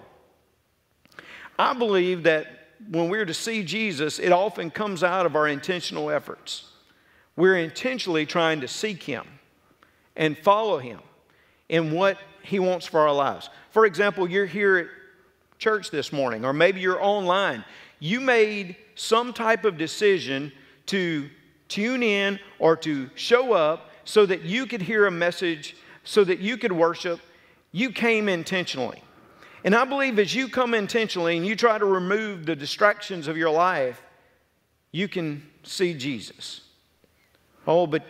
I 1.57 1.73
believe 1.73 2.23
that 2.23 2.60
when 2.89 3.09
we're 3.09 3.25
to 3.25 3.33
see 3.33 3.63
Jesus, 3.63 4.19
it 4.19 4.31
often 4.31 4.71
comes 4.71 5.03
out 5.03 5.25
of 5.25 5.35
our 5.35 5.47
intentional 5.47 6.09
efforts. 6.09 6.69
We're 7.35 7.57
intentionally 7.57 8.25
trying 8.25 8.61
to 8.61 8.67
seek 8.67 9.03
Him 9.03 9.25
and 10.15 10.37
follow 10.37 10.77
Him 10.77 10.99
in 11.69 11.91
what 11.91 12.17
He 12.43 12.59
wants 12.59 12.85
for 12.85 12.99
our 12.99 13.13
lives. 13.13 13.49
For 13.71 13.85
example, 13.85 14.29
you're 14.29 14.45
here 14.45 14.77
at 14.77 14.87
church 15.59 15.91
this 15.91 16.11
morning, 16.11 16.43
or 16.43 16.53
maybe 16.53 16.81
you're 16.81 17.01
online. 17.01 17.63
You 17.99 18.19
made 18.19 18.75
some 18.95 19.31
type 19.31 19.63
of 19.63 19.77
decision 19.77 20.51
to 20.87 21.29
tune 21.67 22.03
in 22.03 22.39
or 22.59 22.75
to 22.77 23.09
show 23.15 23.53
up 23.53 23.89
so 24.03 24.25
that 24.25 24.41
you 24.41 24.65
could 24.65 24.81
hear 24.81 25.05
a 25.05 25.11
message, 25.11 25.75
so 26.03 26.23
that 26.23 26.39
you 26.39 26.57
could 26.57 26.71
worship. 26.71 27.19
You 27.71 27.91
came 27.91 28.27
intentionally. 28.27 29.01
And 29.63 29.75
I 29.75 29.85
believe 29.85 30.17
as 30.17 30.33
you 30.33 30.47
come 30.47 30.73
intentionally 30.73 31.37
and 31.37 31.45
you 31.45 31.55
try 31.55 31.77
to 31.77 31.85
remove 31.85 32.45
the 32.45 32.55
distractions 32.55 33.27
of 33.27 33.37
your 33.37 33.51
life, 33.51 34.01
you 34.91 35.07
can 35.07 35.43
see 35.63 35.93
Jesus. 35.93 36.61
Oh, 37.67 37.85
but 37.85 38.03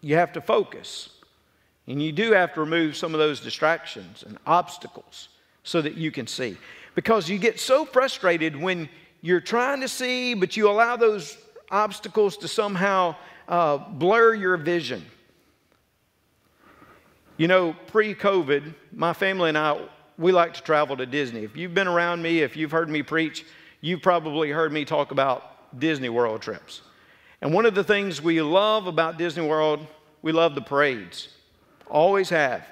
you 0.00 0.16
have 0.16 0.32
to 0.32 0.40
focus. 0.40 1.10
And 1.86 2.02
you 2.02 2.12
do 2.12 2.32
have 2.32 2.54
to 2.54 2.60
remove 2.60 2.96
some 2.96 3.12
of 3.12 3.18
those 3.18 3.40
distractions 3.40 4.24
and 4.26 4.38
obstacles 4.46 5.28
so 5.64 5.82
that 5.82 5.94
you 5.94 6.10
can 6.10 6.26
see. 6.26 6.56
Because 6.94 7.28
you 7.28 7.38
get 7.38 7.60
so 7.60 7.84
frustrated 7.84 8.56
when 8.56 8.88
you're 9.20 9.40
trying 9.40 9.80
to 9.80 9.88
see, 9.88 10.34
but 10.34 10.56
you 10.56 10.68
allow 10.68 10.96
those 10.96 11.36
obstacles 11.70 12.36
to 12.38 12.48
somehow 12.48 13.16
uh, 13.48 13.76
blur 13.76 14.34
your 14.34 14.56
vision. 14.56 15.04
You 17.36 17.48
know, 17.48 17.74
pre 17.88 18.14
COVID, 18.14 18.74
my 18.92 19.12
family 19.12 19.48
and 19.48 19.58
I, 19.58 19.80
we 20.18 20.32
like 20.32 20.54
to 20.54 20.62
travel 20.62 20.96
to 20.96 21.06
Disney. 21.06 21.44
If 21.44 21.56
you've 21.56 21.74
been 21.74 21.88
around 21.88 22.22
me, 22.22 22.40
if 22.40 22.56
you've 22.56 22.70
heard 22.70 22.88
me 22.88 23.02
preach, 23.02 23.44
you've 23.80 24.02
probably 24.02 24.50
heard 24.50 24.72
me 24.72 24.84
talk 24.84 25.10
about 25.10 25.78
Disney 25.78 26.08
World 26.08 26.42
trips. 26.42 26.82
And 27.40 27.52
one 27.52 27.66
of 27.66 27.74
the 27.74 27.84
things 27.84 28.22
we 28.22 28.40
love 28.40 28.86
about 28.86 29.18
Disney 29.18 29.46
World, 29.46 29.86
we 30.22 30.32
love 30.32 30.54
the 30.54 30.62
parades. 30.62 31.28
Always 31.90 32.30
have. 32.30 32.66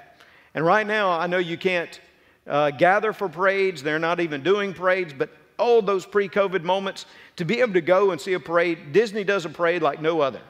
And 0.55 0.65
right 0.65 0.87
now, 0.87 1.11
I 1.11 1.27
know 1.27 1.37
you 1.37 1.57
can't 1.57 1.99
uh, 2.47 2.71
gather 2.71 3.13
for 3.13 3.29
parades, 3.29 3.83
they're 3.83 3.99
not 3.99 4.19
even 4.19 4.43
doing 4.43 4.73
parades, 4.73 5.13
but 5.13 5.29
all 5.57 5.81
those 5.81 6.05
pre 6.05 6.27
COVID 6.27 6.63
moments, 6.63 7.05
to 7.35 7.45
be 7.45 7.61
able 7.61 7.73
to 7.73 7.81
go 7.81 8.11
and 8.11 8.19
see 8.19 8.33
a 8.33 8.39
parade, 8.39 8.91
Disney 8.91 9.23
does 9.23 9.45
a 9.45 9.49
parade 9.49 9.81
like 9.81 10.01
no 10.01 10.21
other. 10.21 10.41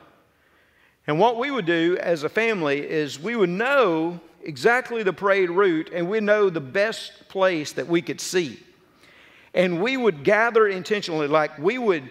And 1.05 1.19
what 1.19 1.37
we 1.37 1.51
would 1.51 1.65
do 1.65 1.97
as 1.99 2.23
a 2.23 2.29
family 2.29 2.79
is 2.79 3.19
we 3.19 3.35
would 3.35 3.49
know 3.49 4.19
exactly 4.43 5.03
the 5.03 5.13
parade 5.13 5.49
route 5.49 5.89
and 5.93 6.09
we 6.09 6.19
know 6.19 6.49
the 6.49 6.61
best 6.61 7.27
place 7.29 7.73
that 7.73 7.87
we 7.87 8.01
could 8.01 8.21
see. 8.21 8.59
And 9.53 9.81
we 9.81 9.97
would 9.97 10.23
gather 10.23 10.67
intentionally, 10.67 11.27
like 11.27 11.57
we 11.59 11.77
would, 11.77 12.09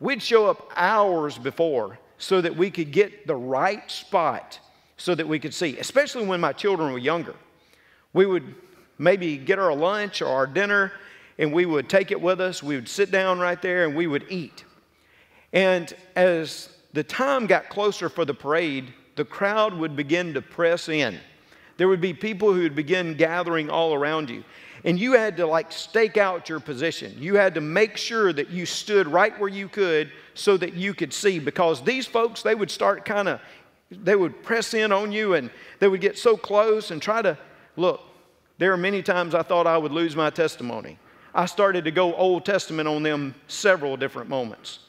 we'd 0.00 0.22
show 0.22 0.46
up 0.50 0.70
hours 0.76 1.38
before 1.38 1.98
so 2.18 2.40
that 2.40 2.56
we 2.56 2.70
could 2.70 2.92
get 2.92 3.26
the 3.26 3.36
right 3.36 3.90
spot 3.90 4.60
so 4.96 5.14
that 5.14 5.26
we 5.26 5.38
could 5.38 5.54
see, 5.54 5.78
especially 5.78 6.26
when 6.26 6.40
my 6.40 6.52
children 6.52 6.92
were 6.92 6.98
younger. 6.98 7.34
We 8.12 8.26
would 8.26 8.54
maybe 8.98 9.36
get 9.36 9.58
our 9.58 9.74
lunch 9.74 10.22
or 10.22 10.28
our 10.28 10.46
dinner 10.46 10.92
and 11.38 11.52
we 11.52 11.66
would 11.66 11.88
take 11.88 12.10
it 12.10 12.20
with 12.20 12.40
us. 12.40 12.62
We 12.62 12.76
would 12.76 12.88
sit 12.88 13.10
down 13.10 13.40
right 13.40 13.60
there 13.60 13.86
and 13.86 13.96
we 13.96 14.06
would 14.06 14.26
eat. 14.28 14.64
And 15.52 15.92
as 16.14 16.68
the 16.92 17.02
time 17.02 17.46
got 17.46 17.68
closer 17.68 18.08
for 18.08 18.24
the 18.24 18.34
parade, 18.34 18.92
the 19.16 19.24
crowd 19.24 19.74
would 19.74 19.96
begin 19.96 20.34
to 20.34 20.42
press 20.42 20.88
in. 20.88 21.18
There 21.76 21.88
would 21.88 22.00
be 22.00 22.14
people 22.14 22.52
who 22.52 22.62
would 22.62 22.76
begin 22.76 23.14
gathering 23.14 23.70
all 23.70 23.94
around 23.94 24.30
you. 24.30 24.44
And 24.84 25.00
you 25.00 25.12
had 25.12 25.38
to 25.38 25.46
like 25.46 25.72
stake 25.72 26.16
out 26.16 26.48
your 26.48 26.60
position. 26.60 27.14
You 27.18 27.36
had 27.36 27.54
to 27.54 27.60
make 27.60 27.96
sure 27.96 28.32
that 28.32 28.50
you 28.50 28.66
stood 28.66 29.08
right 29.08 29.38
where 29.40 29.48
you 29.48 29.68
could 29.68 30.12
so 30.34 30.56
that 30.58 30.74
you 30.74 30.92
could 30.92 31.12
see 31.12 31.38
because 31.38 31.82
these 31.82 32.06
folks, 32.06 32.42
they 32.42 32.54
would 32.54 32.70
start 32.70 33.04
kind 33.04 33.28
of, 33.28 33.40
they 33.90 34.14
would 34.14 34.42
press 34.42 34.74
in 34.74 34.92
on 34.92 35.10
you 35.10 35.34
and 35.34 35.50
they 35.78 35.88
would 35.88 36.02
get 36.02 36.18
so 36.18 36.36
close 36.36 36.90
and 36.90 37.00
try 37.00 37.22
to, 37.22 37.38
look, 37.76 38.02
there 38.58 38.72
are 38.72 38.76
many 38.76 39.02
times 39.02 39.34
I 39.34 39.42
thought 39.42 39.66
I 39.66 39.78
would 39.78 39.92
lose 39.92 40.14
my 40.14 40.30
testimony. 40.30 40.98
I 41.34 41.46
started 41.46 41.84
to 41.84 41.90
go 41.90 42.14
Old 42.14 42.44
Testament 42.44 42.86
on 42.86 43.02
them 43.02 43.34
several 43.48 43.96
different 43.96 44.28
moments 44.28 44.80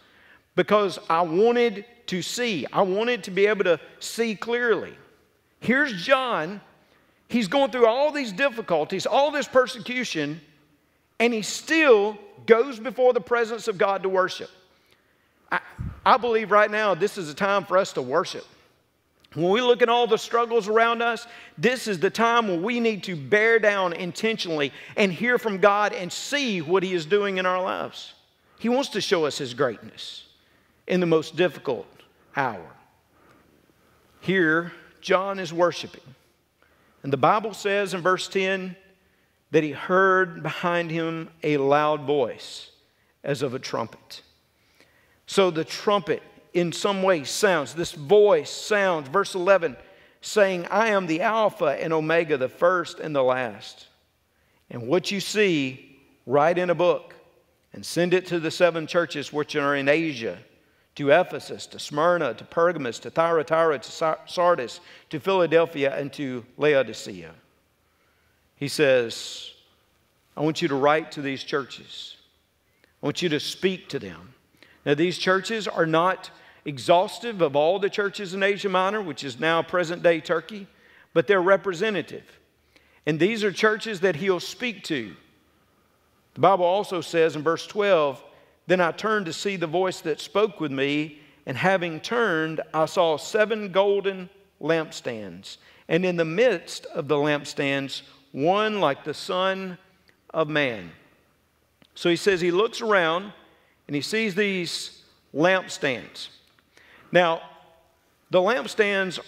because 0.56 1.00
I 1.10 1.22
wanted 1.22 1.86
to 2.08 2.22
see. 2.22 2.68
I 2.72 2.82
wanted 2.82 3.24
to 3.24 3.32
be 3.32 3.48
able 3.48 3.64
to 3.64 3.80
see 4.00 4.36
clearly. 4.36 4.96
Here's 5.60 5.94
John. 5.94 6.62
He's 7.28 7.48
going 7.48 7.72
through 7.72 7.88
all 7.88 8.12
these 8.12 8.32
difficulties, 8.32 9.06
all 9.06 9.32
this 9.32 9.48
persecution, 9.48 10.40
and 11.20 11.34
he 11.34 11.42
still 11.42 12.18
goes 12.46 12.80
before 12.80 13.14
the 13.14 13.22
presence 13.22 13.68
of 13.68 13.78
God 13.78 14.04
to 14.04 14.10
worship. 14.10 14.50
I, 15.52 15.60
I 16.06 16.18
believe 16.18 16.52
right 16.52 16.70
now 16.70 16.94
this 16.94 17.18
is 17.18 17.30
a 17.30 17.34
time 17.34 17.66
for 17.66 17.78
us 17.78 17.94
to 17.94 18.02
worship. 18.02 18.46
When 19.34 19.50
we 19.50 19.62
look 19.62 19.82
at 19.82 19.90
all 19.90 20.08
the 20.08 20.18
struggles 20.18 20.70
around 20.70 21.02
us, 21.02 21.28
this 21.58 21.88
is 21.88 22.00
the 22.00 22.10
time 22.10 22.48
when 22.48 22.64
we 22.64 22.80
need 22.80 23.04
to 23.04 23.18
bear 23.18 23.60
down 23.60 23.92
intentionally 23.92 24.72
and 24.96 25.12
hear 25.12 25.38
from 25.38 25.58
God 25.58 25.92
and 25.92 26.12
see 26.12 26.62
what 26.62 26.84
He 26.84 26.94
is 26.94 27.06
doing 27.06 27.38
in 27.38 27.46
our 27.46 27.62
lives. 27.62 28.14
He 28.60 28.70
wants 28.70 28.90
to 28.90 29.02
show 29.02 29.26
us 29.26 29.38
His 29.38 29.54
greatness 29.54 30.24
in 30.88 31.02
the 31.02 31.06
most 31.06 31.36
difficult 31.36 31.88
hour. 32.38 32.66
Here, 34.22 34.72
John 35.02 35.38
is 35.38 35.52
worshiping. 35.52 36.02
And 37.06 37.14
the 37.14 37.18
Bible 37.18 37.54
says 37.54 37.94
in 37.94 38.02
verse 38.02 38.28
10 38.28 38.76
that 39.52 39.64
he 39.64 39.74
heard 39.74 40.42
behind 40.42 40.90
him 40.90 41.30
a 41.44 41.58
loud 41.58 42.02
voice 42.02 42.72
as 43.24 43.44
of 43.44 43.54
a 43.54 43.60
trumpet. 43.60 44.24
So 45.28 45.52
the 45.52 45.64
trumpet, 45.64 46.24
in 46.52 46.72
some 46.72 47.04
way, 47.04 47.24
sounds, 47.24 47.76
this 47.76 47.92
voice 47.92 48.50
sounds, 48.50 49.08
verse 49.08 49.36
11, 49.36 49.78
saying, 50.22 50.66
I 50.72 50.88
am 50.88 51.06
the 51.06 51.22
Alpha 51.22 51.80
and 51.80 51.94
Omega, 51.94 52.38
the 52.38 52.50
first 52.50 53.00
and 53.00 53.16
the 53.16 53.22
last. 53.22 53.86
And 54.72 54.88
what 54.88 55.12
you 55.12 55.20
see, 55.20 56.00
write 56.26 56.58
in 56.58 56.72
a 56.72 56.76
book 56.76 57.14
and 57.72 57.86
send 57.86 58.16
it 58.16 58.26
to 58.26 58.40
the 58.40 58.50
seven 58.50 58.88
churches 58.88 59.32
which 59.32 59.56
are 59.56 59.76
in 59.76 59.90
Asia 59.90 60.40
to 60.96 61.10
Ephesus, 61.12 61.68
to 61.68 61.80
Smyrna, 61.80 62.34
to 62.34 62.44
Pergamos, 62.46 63.00
to 63.00 63.10
Thyatira, 63.10 63.80
to 63.80 64.18
Sardis, 64.26 64.80
to 65.10 65.20
Philadelphia, 65.20 65.96
and 65.96 66.12
to 66.14 66.46
Laodicea. 66.58 67.32
He 68.56 68.68
says, 68.70 69.52
I 70.38 70.42
want 70.42 70.62
you 70.62 70.68
to 70.70 70.76
write 70.76 71.12
to 71.14 71.22
these 71.22 71.44
churches. 71.44 72.16
I 73.04 73.06
want 73.06 73.22
you 73.22 73.30
to 73.30 73.40
speak 73.40 73.90
to 73.90 74.00
them. 74.00 74.34
Now, 74.86 74.94
these 74.94 75.18
churches 75.18 75.68
are 75.68 75.86
not 75.86 76.30
exhaustive 76.64 77.42
of 77.42 77.56
all 77.56 77.80
the 77.80 77.90
churches 77.90 78.34
in 78.34 78.42
Asia 78.42 78.70
Minor, 78.70 79.02
which 79.02 79.24
is 79.24 79.40
now 79.40 79.62
present 79.62 80.02
day 80.02 80.22
Turkey, 80.22 80.68
but 81.14 81.28
they're 81.28 81.42
representative. 81.42 82.40
And 83.06 83.20
these 83.20 83.44
are 83.44 83.52
churches 83.52 84.00
that 84.00 84.16
he'll 84.16 84.40
speak 84.40 84.84
to. 84.86 85.16
The 86.34 86.42
Bible 86.42 86.66
also 86.66 87.02
says 87.02 87.36
in 87.36 87.44
verse 87.44 87.68
12, 87.68 88.24
then 88.68 88.82
I 88.82 88.92
turned 88.92 89.26
to 89.28 89.34
see 89.34 89.56
the 89.56 89.68
voice 89.68 90.02
that 90.02 90.20
spoke 90.20 90.60
with 90.60 90.72
me, 90.72 91.20
and 91.46 91.58
having 91.58 92.00
turned, 92.00 92.62
I 92.74 92.86
saw 92.86 93.18
seven 93.18 93.72
golden 93.72 94.30
lampstands, 94.62 95.58
and 95.88 96.06
in 96.06 96.16
the 96.16 96.26
midst 96.26 96.86
of 96.88 97.08
the 97.08 97.16
lampstands, 97.16 98.02
one 98.32 98.80
like 98.80 99.04
the 99.04 99.14
Son 99.14 99.78
of 100.34 100.50
Man. 100.50 100.92
So 101.94 102.10
he 102.10 102.16
says 102.16 102.42
he 102.42 102.52
looks 102.52 102.82
around 102.82 103.32
and 103.88 103.96
he 103.96 104.02
sees 104.02 104.36
these 104.36 105.04
lampstands. 105.34 106.30
Now, 107.12 107.42
the 108.32 108.40
lampstands 108.40 109.20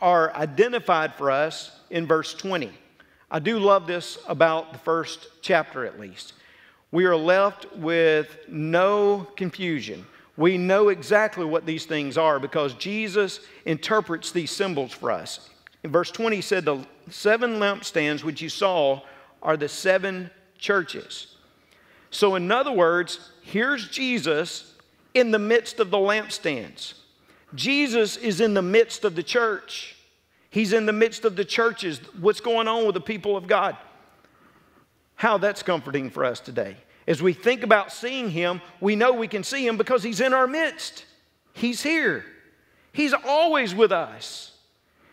are 0.00 0.34
identified 0.34 1.14
for 1.14 1.30
us 1.30 1.72
in 1.90 2.06
verse 2.06 2.32
20. 2.32 2.72
I 3.30 3.40
do 3.40 3.58
love 3.58 3.86
this 3.86 4.18
about 4.26 4.72
the 4.72 4.78
first 4.78 5.26
chapter 5.42 5.84
at 5.84 6.00
least 6.00 6.32
we 6.90 7.04
are 7.04 7.16
left 7.16 7.66
with 7.76 8.38
no 8.48 9.26
confusion. 9.36 10.06
We 10.36 10.56
know 10.56 10.88
exactly 10.88 11.44
what 11.44 11.66
these 11.66 11.84
things 11.84 12.16
are 12.16 12.38
because 12.38 12.74
Jesus 12.74 13.40
interprets 13.64 14.32
these 14.32 14.50
symbols 14.50 14.92
for 14.92 15.10
us. 15.10 15.50
In 15.82 15.90
verse 15.90 16.10
20, 16.10 16.36
he 16.36 16.42
said, 16.42 16.64
The 16.64 16.86
seven 17.10 17.54
lampstands 17.54 18.22
which 18.22 18.40
you 18.40 18.48
saw 18.48 19.02
are 19.42 19.56
the 19.56 19.68
seven 19.68 20.30
churches. 20.58 21.34
So, 22.10 22.36
in 22.36 22.50
other 22.50 22.72
words, 22.72 23.32
here's 23.42 23.88
Jesus 23.88 24.74
in 25.12 25.30
the 25.30 25.38
midst 25.38 25.80
of 25.80 25.90
the 25.90 25.98
lampstands. 25.98 26.94
Jesus 27.54 28.16
is 28.16 28.40
in 28.40 28.54
the 28.54 28.62
midst 28.62 29.04
of 29.04 29.14
the 29.14 29.22
church. 29.22 29.96
He's 30.50 30.72
in 30.72 30.86
the 30.86 30.92
midst 30.92 31.24
of 31.24 31.36
the 31.36 31.44
churches. 31.44 32.00
What's 32.20 32.40
going 32.40 32.68
on 32.68 32.86
with 32.86 32.94
the 32.94 33.00
people 33.00 33.36
of 33.36 33.46
God? 33.46 33.76
How 35.18 35.36
that's 35.36 35.64
comforting 35.64 36.10
for 36.10 36.24
us 36.24 36.38
today. 36.38 36.76
As 37.06 37.20
we 37.20 37.32
think 37.32 37.64
about 37.64 37.92
seeing 37.92 38.30
Him, 38.30 38.62
we 38.80 38.96
know 38.96 39.12
we 39.12 39.28
can 39.28 39.42
see 39.42 39.66
Him 39.66 39.76
because 39.76 40.02
He's 40.02 40.20
in 40.20 40.32
our 40.32 40.46
midst. 40.46 41.04
He's 41.52 41.82
here, 41.82 42.24
He's 42.92 43.12
always 43.12 43.74
with 43.74 43.92
us. 43.92 44.52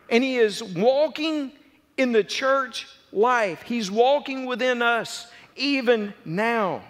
And 0.10 0.24
He 0.24 0.38
is 0.38 0.64
walking 0.64 1.52
in 1.98 2.12
the 2.12 2.24
church 2.24 2.88
life, 3.12 3.64
He's 3.64 3.90
walking 3.90 4.46
within 4.46 4.82
us 4.82 5.28
even 5.56 6.14
now. 6.24 6.84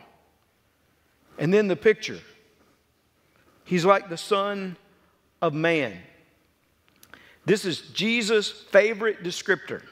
And 1.40 1.54
then 1.54 1.68
the 1.68 1.76
picture 1.76 2.20
He's 3.64 3.86
like 3.86 4.10
the 4.10 4.18
Son 4.18 4.76
of 5.42 5.54
Man. 5.54 5.98
This 7.46 7.64
is 7.64 7.80
Jesus' 7.80 8.52
favorite 8.52 9.24
descriptor 9.24 9.84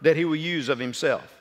that 0.00 0.16
he 0.16 0.24
will 0.24 0.36
use 0.36 0.68
of 0.68 0.78
himself 0.78 1.39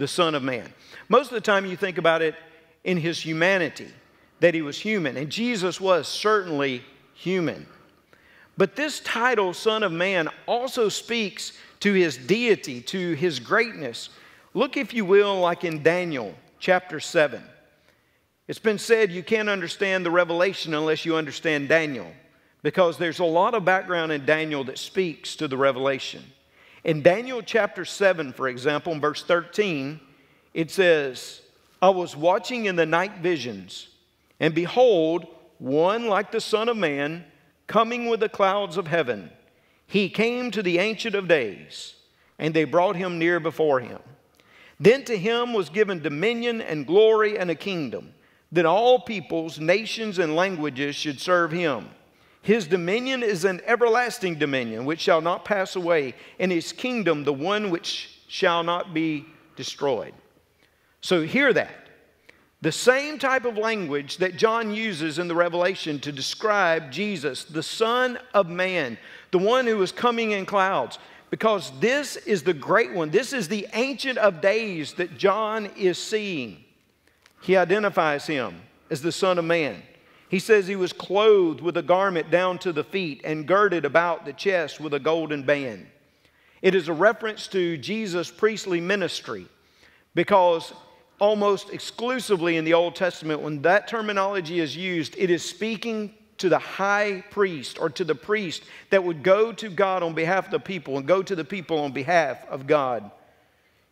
the 0.00 0.08
Son 0.08 0.34
of 0.34 0.42
Man. 0.42 0.72
Most 1.08 1.28
of 1.28 1.34
the 1.34 1.40
time, 1.40 1.66
you 1.66 1.76
think 1.76 1.98
about 1.98 2.22
it 2.22 2.34
in 2.82 2.96
his 2.96 3.20
humanity, 3.20 3.88
that 4.40 4.54
he 4.54 4.62
was 4.62 4.78
human, 4.78 5.16
and 5.16 5.30
Jesus 5.30 5.80
was 5.80 6.08
certainly 6.08 6.82
human. 7.14 7.66
But 8.56 8.74
this 8.74 9.00
title, 9.00 9.54
Son 9.54 9.82
of 9.82 9.92
Man, 9.92 10.28
also 10.46 10.88
speaks 10.88 11.52
to 11.80 11.92
his 11.92 12.16
deity, 12.16 12.80
to 12.80 13.12
his 13.12 13.38
greatness. 13.38 14.08
Look, 14.54 14.76
if 14.76 14.94
you 14.94 15.04
will, 15.04 15.38
like 15.38 15.64
in 15.64 15.82
Daniel 15.82 16.34
chapter 16.58 16.98
7. 16.98 17.42
It's 18.48 18.58
been 18.58 18.78
said 18.78 19.12
you 19.12 19.22
can't 19.22 19.48
understand 19.48 20.04
the 20.04 20.10
revelation 20.10 20.74
unless 20.74 21.04
you 21.04 21.14
understand 21.14 21.68
Daniel, 21.68 22.10
because 22.62 22.96
there's 22.96 23.18
a 23.18 23.24
lot 23.24 23.54
of 23.54 23.66
background 23.66 24.12
in 24.12 24.24
Daniel 24.24 24.64
that 24.64 24.78
speaks 24.78 25.36
to 25.36 25.46
the 25.46 25.58
revelation. 25.58 26.22
In 26.84 27.02
Daniel 27.02 27.42
chapter 27.42 27.84
7, 27.84 28.32
for 28.32 28.48
example, 28.48 28.92
in 28.92 29.00
verse 29.00 29.22
13, 29.22 30.00
it 30.54 30.70
says, 30.70 31.42
I 31.82 31.90
was 31.90 32.16
watching 32.16 32.64
in 32.66 32.76
the 32.76 32.86
night 32.86 33.18
visions, 33.18 33.88
and 34.38 34.54
behold, 34.54 35.26
one 35.58 36.06
like 36.06 36.32
the 36.32 36.40
Son 36.40 36.68
of 36.68 36.76
Man, 36.76 37.24
coming 37.66 38.08
with 38.08 38.20
the 38.20 38.28
clouds 38.28 38.76
of 38.76 38.86
heaven. 38.86 39.30
He 39.86 40.08
came 40.08 40.50
to 40.52 40.62
the 40.62 40.78
Ancient 40.78 41.14
of 41.14 41.28
Days, 41.28 41.94
and 42.38 42.54
they 42.54 42.64
brought 42.64 42.96
him 42.96 43.18
near 43.18 43.40
before 43.40 43.80
him. 43.80 44.00
Then 44.78 45.04
to 45.04 45.16
him 45.16 45.52
was 45.52 45.68
given 45.68 46.00
dominion 46.00 46.62
and 46.62 46.86
glory 46.86 47.38
and 47.38 47.50
a 47.50 47.54
kingdom, 47.54 48.14
that 48.52 48.64
all 48.64 49.00
peoples, 49.00 49.60
nations, 49.60 50.18
and 50.18 50.34
languages 50.34 50.96
should 50.96 51.20
serve 51.20 51.52
him. 51.52 51.88
His 52.42 52.66
dominion 52.66 53.22
is 53.22 53.44
an 53.44 53.60
everlasting 53.66 54.36
dominion 54.36 54.86
which 54.86 55.00
shall 55.00 55.20
not 55.20 55.44
pass 55.44 55.76
away, 55.76 56.14
and 56.38 56.50
his 56.50 56.72
kingdom 56.72 57.24
the 57.24 57.32
one 57.32 57.70
which 57.70 58.20
shall 58.28 58.62
not 58.62 58.94
be 58.94 59.26
destroyed. 59.56 60.14
So 61.00 61.22
hear 61.22 61.52
that. 61.52 61.74
The 62.62 62.72
same 62.72 63.18
type 63.18 63.46
of 63.46 63.56
language 63.56 64.18
that 64.18 64.36
John 64.36 64.74
uses 64.74 65.18
in 65.18 65.28
the 65.28 65.34
Revelation 65.34 65.98
to 66.00 66.12
describe 66.12 66.90
Jesus, 66.90 67.44
the 67.44 67.62
Son 67.62 68.18
of 68.34 68.48
Man, 68.50 68.98
the 69.30 69.38
one 69.38 69.66
who 69.66 69.80
is 69.80 69.92
coming 69.92 70.32
in 70.32 70.44
clouds, 70.44 70.98
because 71.30 71.72
this 71.80 72.16
is 72.16 72.42
the 72.42 72.52
great 72.52 72.92
one. 72.92 73.10
This 73.10 73.32
is 73.32 73.48
the 73.48 73.66
Ancient 73.72 74.18
of 74.18 74.42
Days 74.42 74.92
that 74.94 75.16
John 75.16 75.66
is 75.76 75.96
seeing. 75.96 76.62
He 77.40 77.56
identifies 77.56 78.26
him 78.26 78.60
as 78.90 79.00
the 79.00 79.12
Son 79.12 79.38
of 79.38 79.44
Man. 79.44 79.82
He 80.30 80.38
says 80.38 80.68
he 80.68 80.76
was 80.76 80.92
clothed 80.92 81.60
with 81.60 81.76
a 81.76 81.82
garment 81.82 82.30
down 82.30 82.58
to 82.60 82.72
the 82.72 82.84
feet 82.84 83.20
and 83.24 83.48
girded 83.48 83.84
about 83.84 84.24
the 84.24 84.32
chest 84.32 84.80
with 84.80 84.94
a 84.94 85.00
golden 85.00 85.42
band. 85.42 85.88
It 86.62 86.76
is 86.76 86.86
a 86.86 86.92
reference 86.92 87.48
to 87.48 87.76
Jesus' 87.76 88.30
priestly 88.30 88.80
ministry 88.80 89.48
because 90.14 90.72
almost 91.18 91.70
exclusively 91.70 92.56
in 92.56 92.64
the 92.64 92.74
Old 92.74 92.94
Testament, 92.94 93.40
when 93.40 93.60
that 93.62 93.88
terminology 93.88 94.60
is 94.60 94.76
used, 94.76 95.16
it 95.18 95.30
is 95.30 95.44
speaking 95.44 96.14
to 96.38 96.48
the 96.48 96.60
high 96.60 97.24
priest 97.30 97.80
or 97.80 97.90
to 97.90 98.04
the 98.04 98.14
priest 98.14 98.62
that 98.90 99.02
would 99.02 99.24
go 99.24 99.52
to 99.52 99.68
God 99.68 100.04
on 100.04 100.14
behalf 100.14 100.44
of 100.44 100.52
the 100.52 100.60
people 100.60 100.96
and 100.96 101.08
go 101.08 101.24
to 101.24 101.34
the 101.34 101.44
people 101.44 101.80
on 101.80 101.90
behalf 101.90 102.46
of 102.48 102.68
God. 102.68 103.10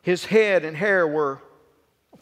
His 0.02 0.24
head 0.24 0.64
and 0.64 0.76
hair 0.76 1.04
were 1.06 1.42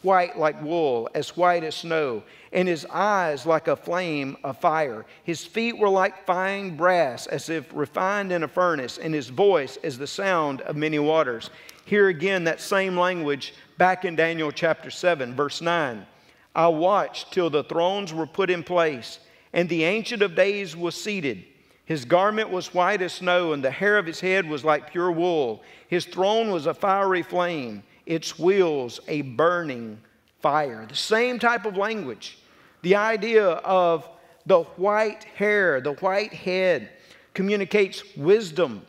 white 0.03 0.39
like 0.39 0.63
wool, 0.63 1.09
as 1.15 1.37
white 1.37 1.65
as 1.65 1.75
snow, 1.75 2.23
and 2.53 2.69
his 2.69 2.87
eyes 2.87 3.45
like 3.45 3.69
a 3.69 3.77
flame 3.77 4.37
of 4.45 4.59
fire. 4.59 5.05
His 5.25 5.45
feet 5.45 5.77
were 5.77 5.89
like 5.89 6.25
fine 6.25 6.77
brass, 6.77 7.27
as 7.27 7.49
if 7.49 7.71
refined 7.75 8.33
in 8.33 8.43
a 8.43 8.49
furnace, 8.49 8.99
and 8.99 9.13
his 9.13 9.29
voice 9.29 9.79
as 9.83 9.99
the 9.99 10.07
sound 10.07 10.61
of 10.63 10.77
many 10.77 10.99
waters. 10.99 11.51
Here 11.85 12.09
again, 12.09 12.45
that 12.45 12.61
same 12.61 12.97
language 12.97 13.55
back 13.79 14.05
in 14.05 14.17
Daniel 14.17 14.53
chapter 14.53 14.91
7, 14.91 15.35
verse 15.35 15.61
9. 15.61 16.07
I 16.55 16.69
watched 16.69 17.33
till 17.33 17.51
the 17.51 17.65
thrones 17.65 18.15
were 18.15 18.27
put 18.27 18.49
in 18.49 18.63
place, 18.63 19.19
and 19.53 19.69
the 19.69 19.85
Ancient 19.85 20.23
of 20.23 20.35
Days 20.35 20.77
was 20.77 21.01
seated. 21.01 21.45
His 21.85 22.05
garment 22.05 22.51
was 22.51 22.75
white 22.75 23.03
as 23.03 23.15
snow, 23.15 23.53
and 23.53 23.63
the 23.63 23.71
hair 23.71 23.99
of 23.99 24.07
his 24.07 24.21
head 24.21 24.49
was 24.49 24.65
like 24.65 24.91
pure 24.91 25.11
wool. 25.11 25.63
His 25.89 26.05
throne 26.05 26.51
was 26.51 26.67
a 26.67 26.75
fiery 26.75 27.23
flame 27.23 27.83
its 28.07 28.39
wheels 28.39 29.01
a 29.09 29.23
burning 29.23 30.01
fire. 30.41 30.87
The 30.89 30.97
same 30.97 31.39
type 31.39 31.67
of 31.67 31.77
language. 31.77 32.39
The 32.83 32.97
idea 32.97 33.45
of 33.49 34.09
the 34.47 34.63
white 34.63 35.25
hair, 35.25 35.81
the 35.81 35.95
white 35.95 36.33
head, 36.33 36.91
communicates 37.35 38.03
wisdom, 38.17 38.83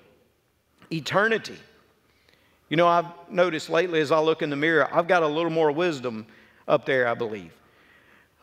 eternity. 0.92 1.58
You 2.70 2.78
know, 2.78 2.88
I've 2.88 3.08
noticed 3.30 3.70
lately 3.70 4.00
as 4.02 4.12
I 4.12 4.20
look 4.20 4.42
in 4.42 4.50
the 4.50 4.56
mirror, 4.56 4.88
I've 4.94 5.08
got 5.08 5.24
a 5.24 5.28
little 5.28 5.52
more 5.52 5.72
wisdom 5.72 6.28
up 6.68 6.86
there, 6.86 7.08
I 7.08 7.14
believe. 7.14 7.54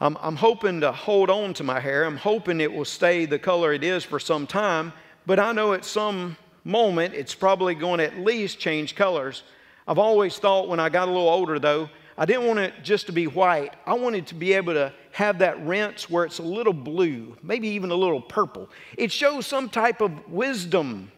I'm, 0.01 0.17
I'm 0.21 0.37
hoping 0.37 0.81
to 0.81 0.93
hold 0.93 1.31
on 1.31 1.55
to 1.55 1.65
my 1.65 1.79
hair. 1.79 2.05
I'm 2.05 2.17
hoping 2.17 2.61
it 2.61 2.73
will 2.73 2.85
stay 2.85 3.27
the 3.27 3.39
color 3.39 3.73
it 3.73 3.85
is 3.85 4.03
for 4.03 4.19
some 4.19 4.47
time, 4.47 4.93
but 5.25 5.39
I 5.39 5.53
know 5.53 5.73
at 5.73 5.85
some 5.85 6.37
moment 6.65 7.15
it's 7.15 7.35
probably 7.35 7.75
going 7.75 7.99
to 7.99 8.07
at 8.07 8.19
least 8.19 8.59
change 8.59 8.97
colors. 8.97 9.43
I've 9.87 9.99
always 9.99 10.39
thought 10.39 10.69
when 10.69 10.81
I 10.81 10.89
got 10.89 11.09
a 11.09 11.11
little 11.11 11.29
older, 11.29 11.59
though, 11.59 11.91
I 12.17 12.27
didn't 12.27 12.47
want 12.47 12.61
it 12.61 12.75
just 12.83 13.07
to 13.07 13.13
be 13.13 13.27
white. 13.27 13.75
I 13.85 13.95
wanted 13.95 14.29
to 14.29 14.35
be 14.35 14.53
able 14.53 14.75
to 14.75 14.93
have 15.13 15.41
that 15.41 15.65
rinse 15.67 16.09
where 16.09 16.25
it's 16.25 16.39
a 16.39 16.43
little 16.43 16.73
blue, 16.73 17.37
maybe 17.43 17.69
even 17.69 17.91
a 17.91 17.97
little 17.97 18.21
purple. 18.21 18.71
It 18.97 19.11
shows 19.11 19.47
some 19.47 19.69
type 19.69 20.01
of 20.01 20.31
wisdom 20.31 21.11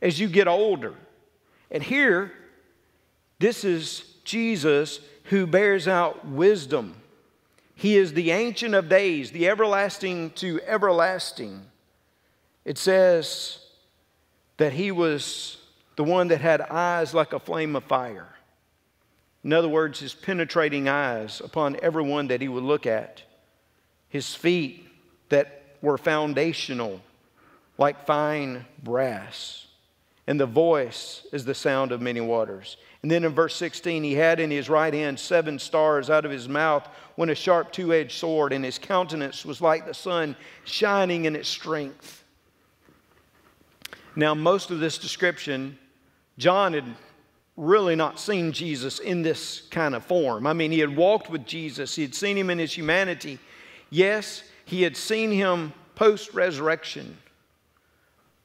as 0.00 0.18
you 0.18 0.28
get 0.28 0.48
older. 0.48 0.94
And 1.70 1.82
here, 1.82 2.32
this 3.38 3.64
is 3.64 4.14
Jesus 4.24 5.00
who 5.24 5.46
bears 5.46 5.86
out 5.86 6.26
wisdom. 6.26 6.96
He 7.74 7.96
is 7.96 8.12
the 8.12 8.30
Ancient 8.30 8.74
of 8.74 8.88
Days, 8.88 9.30
the 9.30 9.48
everlasting 9.48 10.30
to 10.32 10.60
everlasting. 10.66 11.62
It 12.64 12.78
says 12.78 13.58
that 14.56 14.72
he 14.72 14.90
was 14.90 15.58
the 15.96 16.04
one 16.04 16.28
that 16.28 16.40
had 16.40 16.60
eyes 16.60 17.14
like 17.14 17.32
a 17.32 17.38
flame 17.38 17.76
of 17.76 17.84
fire. 17.84 18.28
In 19.42 19.52
other 19.52 19.68
words, 19.68 20.00
his 20.00 20.14
penetrating 20.14 20.88
eyes 20.88 21.40
upon 21.40 21.76
everyone 21.82 22.28
that 22.28 22.40
he 22.40 22.48
would 22.48 22.64
look 22.64 22.86
at, 22.86 23.22
his 24.08 24.34
feet 24.34 24.88
that 25.28 25.62
were 25.82 25.98
foundational 25.98 27.00
like 27.76 28.06
fine 28.06 28.64
brass, 28.82 29.66
and 30.26 30.40
the 30.40 30.46
voice 30.46 31.26
is 31.32 31.44
the 31.44 31.54
sound 31.54 31.92
of 31.92 32.00
many 32.00 32.20
waters. 32.20 32.76
And 33.02 33.10
then 33.10 33.24
in 33.24 33.32
verse 33.32 33.54
16, 33.56 34.02
he 34.02 34.14
had 34.14 34.40
in 34.40 34.50
his 34.50 34.70
right 34.70 34.94
hand 34.94 35.18
seven 35.18 35.58
stars 35.58 36.08
out 36.08 36.24
of 36.24 36.30
his 36.30 36.48
mouth 36.48 36.88
went 37.16 37.30
a 37.30 37.34
sharp 37.34 37.72
two 37.72 37.92
edged 37.92 38.18
sword, 38.18 38.52
and 38.52 38.64
his 38.64 38.78
countenance 38.78 39.44
was 39.44 39.60
like 39.60 39.86
the 39.86 39.92
sun 39.92 40.36
shining 40.64 41.26
in 41.26 41.36
its 41.36 41.48
strength. 41.48 42.24
Now, 44.16 44.34
most 44.34 44.70
of 44.70 44.78
this 44.78 44.96
description 44.96 45.78
John 46.38 46.72
had 46.72 46.84
really 47.56 47.94
not 47.94 48.18
seen 48.18 48.52
Jesus 48.52 48.98
in 48.98 49.22
this 49.22 49.62
kind 49.70 49.94
of 49.94 50.04
form. 50.04 50.46
I 50.46 50.52
mean, 50.52 50.72
he 50.72 50.80
had 50.80 50.96
walked 50.96 51.30
with 51.30 51.46
Jesus, 51.46 51.94
he 51.94 52.02
had 52.02 52.14
seen 52.14 52.36
him 52.36 52.50
in 52.50 52.58
his 52.58 52.72
humanity. 52.72 53.38
Yes, 53.90 54.42
he 54.64 54.82
had 54.82 54.96
seen 54.96 55.30
him 55.30 55.72
post 55.94 56.34
resurrection, 56.34 57.16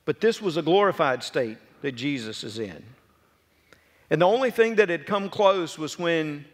but 0.05 0.21
this 0.21 0.41
was 0.41 0.57
a 0.57 0.61
glorified 0.61 1.23
state 1.23 1.57
that 1.81 1.93
Jesus 1.93 2.43
is 2.43 2.59
in. 2.59 2.83
And 4.11 4.21
the 4.21 4.27
only 4.27 4.51
thing 4.51 4.75
that 4.75 4.89
had 4.89 5.05
come 5.05 5.29
close 5.29 5.77
was 5.77 5.97
when 5.97 6.45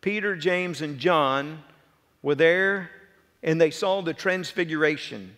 Peter, 0.00 0.36
James, 0.36 0.82
and 0.82 0.98
John 0.98 1.62
were 2.22 2.34
there 2.34 2.90
and 3.42 3.60
they 3.60 3.70
saw 3.70 4.00
the 4.00 4.14
transfiguration 4.14 5.36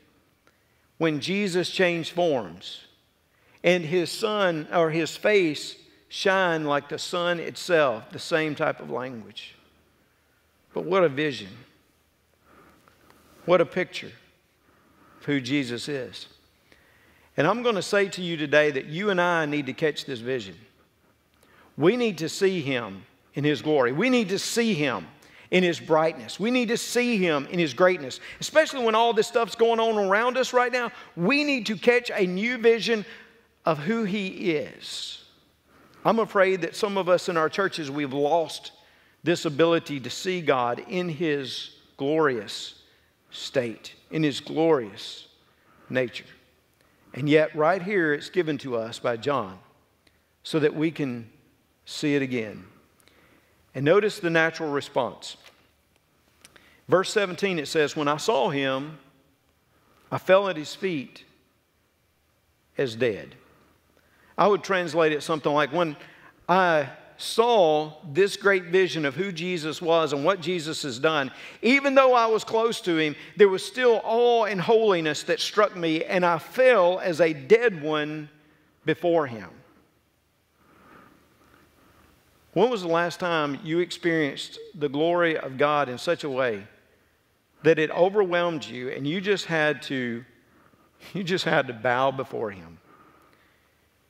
when 0.98 1.20
Jesus 1.20 1.70
changed 1.70 2.12
forms 2.12 2.86
and 3.66 3.85
his 3.85 4.11
son 4.11 4.68
or 4.72 4.90
his 4.90 5.16
face 5.16 5.74
shine 6.09 6.64
like 6.64 6.88
the 6.88 6.98
sun 6.98 7.40
itself, 7.40 8.11
the 8.12 8.18
same 8.18 8.55
type 8.55 8.81
of 8.81 8.90
language. 8.90 9.57
But 10.72 10.85
what 10.85 11.02
a 11.02 11.09
vision. 11.09 11.48
What 13.44 13.61
a 13.61 13.66
picture 13.66 14.12
of 15.18 15.24
who 15.26 15.40
Jesus 15.40 15.88
is. 15.88 16.29
And 17.37 17.46
I'm 17.46 17.62
going 17.62 17.74
to 17.74 17.83
say 17.83 18.09
to 18.09 18.22
you 18.22 18.37
today 18.37 18.70
that 18.70 18.87
you 18.87 19.11
and 19.11 19.20
I 19.20 19.46
need 19.46 19.66
to 19.66 19.72
catch 19.72 20.07
this 20.07 20.20
vision. 20.20 20.55
We 21.76 21.96
need 21.96 22.18
to 22.18 22.29
see 22.29 22.62
him 22.62 23.05
in 23.35 23.42
his 23.42 23.62
glory. 23.62 23.90
We 23.92 24.11
need 24.11 24.29
to 24.29 24.38
see 24.38 24.74
him 24.74 25.09
in 25.50 25.62
his 25.62 25.81
brightness. 25.81 26.38
We 26.40 26.50
need 26.50 26.68
to 26.68 26.76
see 26.76 27.18
him 27.18 27.46
in 27.50 27.59
his 27.59 27.74
greatness, 27.74 28.20
especially 28.40 28.85
when 28.85 28.94
all 28.94 29.12
this 29.12 29.26
stuff's 29.26 29.55
going 29.55 29.81
on 29.81 29.98
around 29.98 30.38
us 30.38 30.52
right 30.52 30.72
now. 30.72 30.92
We 31.16 31.44
need 31.44 31.66
to 31.66 31.76
catch 31.76 32.11
a 32.14 32.26
new 32.26 32.59
vision 32.59 33.05
of 33.66 33.81
who 33.81 34.05
He 34.05 34.52
is. 34.52 35.24
I'm 36.05 36.20
afraid 36.20 36.62
that 36.62 36.76
some 36.76 36.96
of 36.96 37.09
us 37.09 37.29
in 37.29 37.37
our 37.37 37.48
churches, 37.48 37.90
we've 37.90 38.12
lost 38.12 38.70
this 39.24 39.44
ability 39.44 39.98
to 40.00 40.09
see 40.09 40.40
God 40.40 40.85
in 40.88 41.09
His 41.09 41.70
glorious 41.96 42.81
state, 43.31 43.94
in 44.12 44.22
His 44.22 44.38
glorious 44.38 45.26
nature. 45.90 46.24
And 47.12 47.29
yet, 47.29 47.55
right 47.57 47.83
here, 47.83 48.14
it's 48.14 48.31
given 48.31 48.57
to 48.59 48.76
us 48.76 49.00
by 49.00 49.16
John 49.16 49.59
so 50.44 50.61
that 50.61 50.76
we 50.76 50.92
can 50.92 51.29
see 51.87 52.14
it 52.14 52.22
again. 52.22 52.64
And 53.74 53.85
notice 53.85 54.20
the 54.20 54.31
natural 54.31 54.70
response. 54.70 55.37
Verse 56.88 57.12
17, 57.12 57.59
it 57.59 57.66
says, 57.66 57.96
When 57.96 58.07
I 58.07 58.16
saw 58.16 58.50
him, 58.50 58.98
I 60.11 60.18
fell 60.18 60.48
at 60.48 60.57
his 60.57 60.74
feet 60.74 61.24
as 62.79 62.94
dead. 62.94 63.35
I 64.38 64.46
would 64.49 64.62
translate 64.62 65.12
it 65.12 65.22
something 65.22 65.53
like 65.53 65.72
when 65.72 65.96
I 66.49 66.88
saw 67.18 67.92
this 68.12 68.37
great 68.37 68.64
vision 68.64 69.07
of 69.07 69.14
who 69.14 69.33
Jesus 69.33 69.81
was 69.81 70.12
and 70.12 70.25
what 70.25 70.40
Jesus 70.40 70.83
has 70.83 70.99
done, 70.99 71.31
even 71.62 71.94
though 71.94 72.12
I 72.12 72.27
was 72.27 72.44
close 72.44 72.81
to 72.83 72.99
him, 72.99 73.16
there 73.37 73.49
was 73.49 73.64
still 73.64 74.01
awe 74.05 74.44
and 74.44 74.61
holiness 74.61 75.22
that 75.25 75.40
struck 75.40 75.75
me, 75.75 76.05
and 76.05 76.27
I 76.27 76.38
fell 76.38 76.99
as 77.01 77.20
a 77.20 77.33
dead 77.33 77.83
one 77.83 78.29
before 78.85 79.27
him. 79.27 79.49
When 82.53 82.70
was 82.70 82.83
the 82.83 82.88
last 82.88 83.20
time 83.20 83.61
you 83.64 83.81
experienced 83.81 84.59
the 84.75 84.88
glory 84.88 85.37
of 85.37 85.59
God 85.59 85.88
in 85.88 85.99
such 85.99 86.25
a 86.25 86.31
way 86.31 86.66
that 87.62 87.79
it 87.79 87.90
overwhelmed 87.90 88.64
you 88.64 88.90
and 88.90 89.07
you 89.07 89.20
just 89.20 89.44
had 89.44 89.83
to 89.83 90.25
you 91.12 91.22
just 91.22 91.44
had 91.44 91.66
to 91.66 91.75
bow 91.75 92.11
before 92.11 92.51
him. 92.51 92.79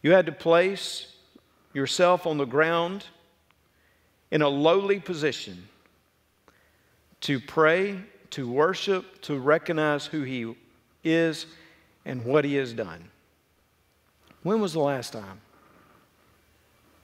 You 0.07 0.13
had 0.13 0.27
to 0.27 0.33
place 0.33 1.13
yourself 1.75 2.29
on 2.29 2.39
the 2.39 2.45
ground 2.45 3.05
in 4.31 4.41
a 4.41 4.49
lowly 4.49 5.01
position 5.01 5.67
to 7.23 7.41
pray, 7.41 7.99
to 8.31 8.49
worship, 8.49 9.21
to 9.23 9.37
recognize 9.37 10.07
who 10.07 10.23
he 10.23 10.55
is 11.03 11.47
and 12.05 12.25
what 12.25 12.45
he 12.45 12.55
has 12.55 12.73
done. 12.73 13.11
When 14.45 14.61
was 14.61 14.75
the 14.75 14.79
last 14.79 15.13
time? 15.13 15.41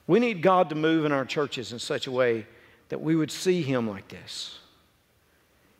We 0.07 0.21
need 0.21 0.41
God 0.41 0.69
to 0.69 0.77
move 0.77 1.05
in 1.05 1.11
our 1.11 1.25
churches 1.25 1.73
in 1.73 1.81
such 1.81 2.07
a 2.07 2.12
way 2.12 2.47
that 2.88 3.01
we 3.01 3.17
would 3.17 3.33
see 3.33 3.62
him 3.62 3.91
like 3.91 4.07
this. 4.07 4.61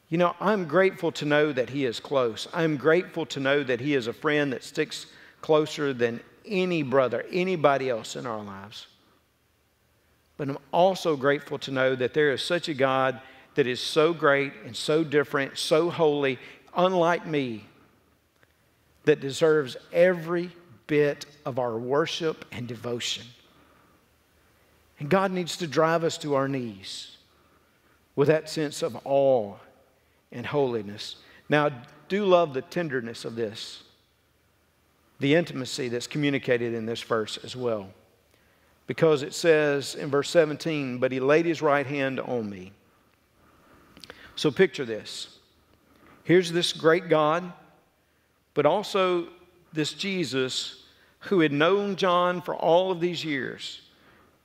You 0.09 0.19
know, 0.19 0.35
I'm 0.41 0.67
grateful 0.67 1.13
to 1.13 1.25
know 1.25 1.53
that 1.53 1.71
He 1.71 1.85
is 1.85 2.01
close. 2.01 2.49
I'm 2.53 2.77
grateful 2.77 3.27
to 3.27 3.39
know 3.39 3.63
that 3.63 3.79
He 3.79 3.95
is 3.95 4.09
a 4.09 4.13
friend 4.13 4.53
that 4.53 4.65
sticks 4.65 5.07
closer 5.41 5.95
than 5.95 6.21
any 6.47 6.83
brother, 6.83 7.25
anybody 7.31 7.89
else 7.91 8.17
in 8.17 8.27
our 8.27 8.43
lives. 8.43 8.87
But 10.37 10.49
I'm 10.49 10.59
also 10.73 11.17
grateful 11.17 11.59
to 11.61 11.71
know 11.71 11.95
that 11.95 12.15
there 12.15 12.33
is 12.33 12.43
such 12.43 12.69
a 12.69 12.75
God 12.75 13.21
that 13.55 13.67
is 13.67 13.81
so 13.81 14.13
great 14.13 14.53
and 14.65 14.75
so 14.75 15.05
different, 15.05 15.59
so 15.59 15.91
holy, 15.91 16.39
unlike 16.75 17.27
me, 17.27 17.67
that 19.05 19.21
deserves 19.21 19.77
every 19.93 20.51
bit 20.87 21.27
of 21.45 21.59
our 21.59 21.77
worship 21.77 22.45
and 22.53 22.67
devotion. 22.67 23.25
And 24.99 25.09
God 25.09 25.33
needs 25.33 25.57
to 25.59 25.67
drive 25.67 26.05
us 26.05 26.17
to 26.19 26.35
our 26.35 26.49
knees 26.49 27.17
with 28.15 28.29
that 28.29 28.49
sense 28.49 28.83
of 28.83 28.97
awe 29.05 29.55
and 30.31 30.47
holiness. 30.47 31.17
Now, 31.49 31.71
do 32.09 32.25
love 32.25 32.55
the 32.55 32.63
tenderness 32.63 33.25
of 33.25 33.35
this, 33.35 33.83
the 35.23 35.35
intimacy 35.35 35.89
that's 35.89 36.09
communicated 36.09 36.75
in 36.75 36.85
this 36.85 37.01
verse 37.01 37.39
as 37.45 37.57
well. 37.57 37.89
Because 38.87 39.23
it 39.23 39.33
says 39.33 39.95
in 39.95 40.11
verse 40.11 40.29
17, 40.29 40.99
but 40.99 41.13
he 41.13 41.21
laid 41.21 41.47
his 41.47 41.63
right 41.63 41.87
hand 41.87 42.21
on 42.21 42.51
me. 42.51 42.73
So 44.35 44.51
picture 44.51 44.85
this. 44.85 45.39
Here's 46.25 46.51
this 46.51 46.73
great 46.73 47.09
God, 47.09 47.53
but 48.55 48.67
also 48.67 49.29
this 49.73 49.95
Jesus 49.95 50.83
who 51.21 51.41
had 51.41 51.53
known 51.53 51.95
John 51.95 52.43
for 52.43 52.57
all 52.57 52.91
of 52.91 53.01
these 53.01 53.25
years. 53.25 53.81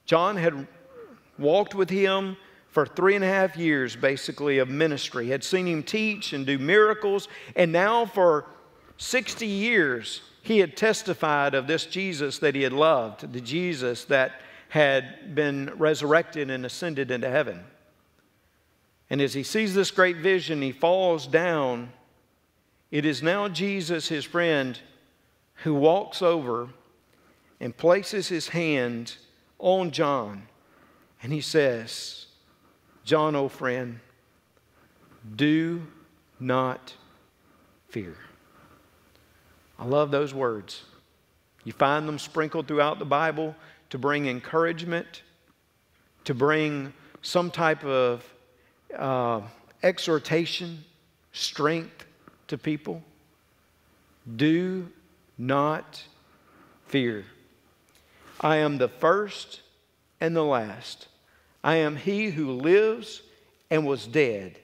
John 0.05 0.37
had 0.37 0.67
walked 1.39 1.73
with 1.73 1.89
him 1.89 2.37
for 2.69 2.85
three 2.85 3.15
and 3.15 3.23
a 3.23 3.27
half 3.27 3.57
years, 3.57 3.95
basically, 3.95 4.59
of 4.59 4.69
ministry, 4.69 5.29
had 5.29 5.43
seen 5.43 5.65
him 5.67 5.81
teach 5.81 6.33
and 6.33 6.45
do 6.45 6.59
miracles, 6.59 7.27
and 7.55 7.71
now 7.71 8.05
for 8.05 8.45
60 8.97 9.45
years, 9.45 10.21
he 10.41 10.59
had 10.59 10.75
testified 10.75 11.53
of 11.53 11.67
this 11.67 11.85
Jesus 11.85 12.39
that 12.39 12.55
he 12.55 12.63
had 12.63 12.73
loved, 12.73 13.31
the 13.33 13.41
Jesus 13.41 14.05
that 14.05 14.41
had 14.69 15.35
been 15.35 15.71
resurrected 15.77 16.49
and 16.49 16.65
ascended 16.65 17.11
into 17.11 17.29
heaven. 17.29 17.63
And 19.09 19.21
as 19.21 19.33
he 19.33 19.43
sees 19.43 19.73
this 19.73 19.91
great 19.91 20.17
vision, 20.17 20.61
he 20.61 20.71
falls 20.71 21.27
down. 21.27 21.91
It 22.91 23.05
is 23.05 23.23
now 23.23 23.47
Jesus, 23.47 24.09
his 24.09 24.25
friend, 24.25 24.79
who 25.63 25.73
walks 25.73 26.21
over 26.21 26.69
and 27.59 27.75
places 27.75 28.27
his 28.27 28.49
hand 28.49 29.15
on 29.59 29.91
John, 29.91 30.47
and 31.23 31.33
he 31.33 31.41
says, 31.41 32.27
John, 33.03 33.35
old 33.35 33.51
friend, 33.51 33.99
do 35.35 35.87
not 36.39 36.93
fear. 37.89 38.15
I 39.79 39.85
love 39.85 40.11
those 40.11 40.33
words. 40.33 40.83
You 41.63 41.73
find 41.73 42.07
them 42.07 42.19
sprinkled 42.19 42.67
throughout 42.67 42.99
the 42.99 43.05
Bible 43.05 43.55
to 43.89 43.97
bring 43.97 44.27
encouragement, 44.27 45.21
to 46.25 46.33
bring 46.33 46.93
some 47.21 47.51
type 47.51 47.83
of 47.83 48.23
uh, 48.97 49.41
exhortation, 49.83 50.83
strength 51.33 52.05
to 52.47 52.57
people. 52.57 53.03
Do 54.35 54.87
not 55.37 56.03
fear. 56.87 57.25
I 58.39 58.57
am 58.57 58.77
the 58.77 58.87
first 58.87 59.61
and 60.19 60.35
the 60.35 60.43
last. 60.43 61.07
I 61.63 61.75
am 61.77 61.95
he 61.95 62.29
who 62.29 62.51
lives 62.51 63.21
and 63.69 63.85
was 63.85 64.07
dead. 64.07 64.57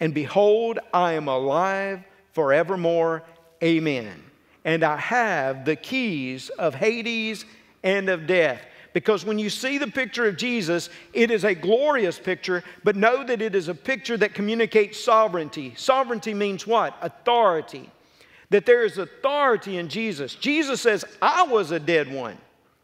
And 0.00 0.12
behold, 0.12 0.78
I 0.92 1.12
am 1.12 1.28
alive 1.28 2.02
forevermore. 2.32 3.22
Amen. 3.62 4.22
And 4.64 4.84
I 4.84 4.96
have 4.96 5.64
the 5.64 5.76
keys 5.76 6.48
of 6.50 6.74
Hades 6.74 7.44
and 7.82 8.08
of 8.08 8.26
death. 8.26 8.64
Because 8.92 9.24
when 9.24 9.38
you 9.38 9.48
see 9.48 9.78
the 9.78 9.86
picture 9.86 10.26
of 10.26 10.36
Jesus, 10.36 10.90
it 11.12 11.30
is 11.30 11.44
a 11.44 11.54
glorious 11.54 12.18
picture, 12.18 12.62
but 12.84 12.94
know 12.94 13.24
that 13.24 13.40
it 13.40 13.54
is 13.54 13.68
a 13.68 13.74
picture 13.74 14.16
that 14.18 14.34
communicates 14.34 15.02
sovereignty. 15.02 15.72
Sovereignty 15.76 16.34
means 16.34 16.66
what? 16.66 16.94
Authority. 17.00 17.90
That 18.50 18.66
there 18.66 18.84
is 18.84 18.98
authority 18.98 19.78
in 19.78 19.88
Jesus. 19.88 20.34
Jesus 20.34 20.80
says, 20.82 21.04
I 21.22 21.44
was 21.44 21.70
a 21.70 21.80
dead 21.80 22.12
one. 22.12 22.36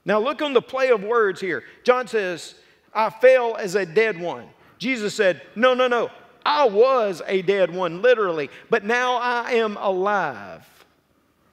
Now 0.07 0.19
look 0.19 0.41
on 0.41 0.55
the 0.55 0.63
play 0.63 0.89
of 0.89 1.03
words 1.03 1.41
here. 1.41 1.65
John 1.85 2.07
says, 2.07 2.55
I 2.95 3.11
fell 3.11 3.57
as 3.57 3.75
a 3.75 3.85
dead 3.85 4.19
one. 4.19 4.49
Jesus 4.79 5.15
said, 5.15 5.43
No, 5.55 5.75
no, 5.75 5.89
no. 5.89 6.11
I 6.47 6.67
was 6.67 7.21
a 7.27 7.43
dead 7.43 7.75
one, 7.75 8.01
literally, 8.01 8.49
but 8.71 8.83
now 8.83 9.17
I 9.17 9.53
am 9.53 9.77
alive. 9.77 10.67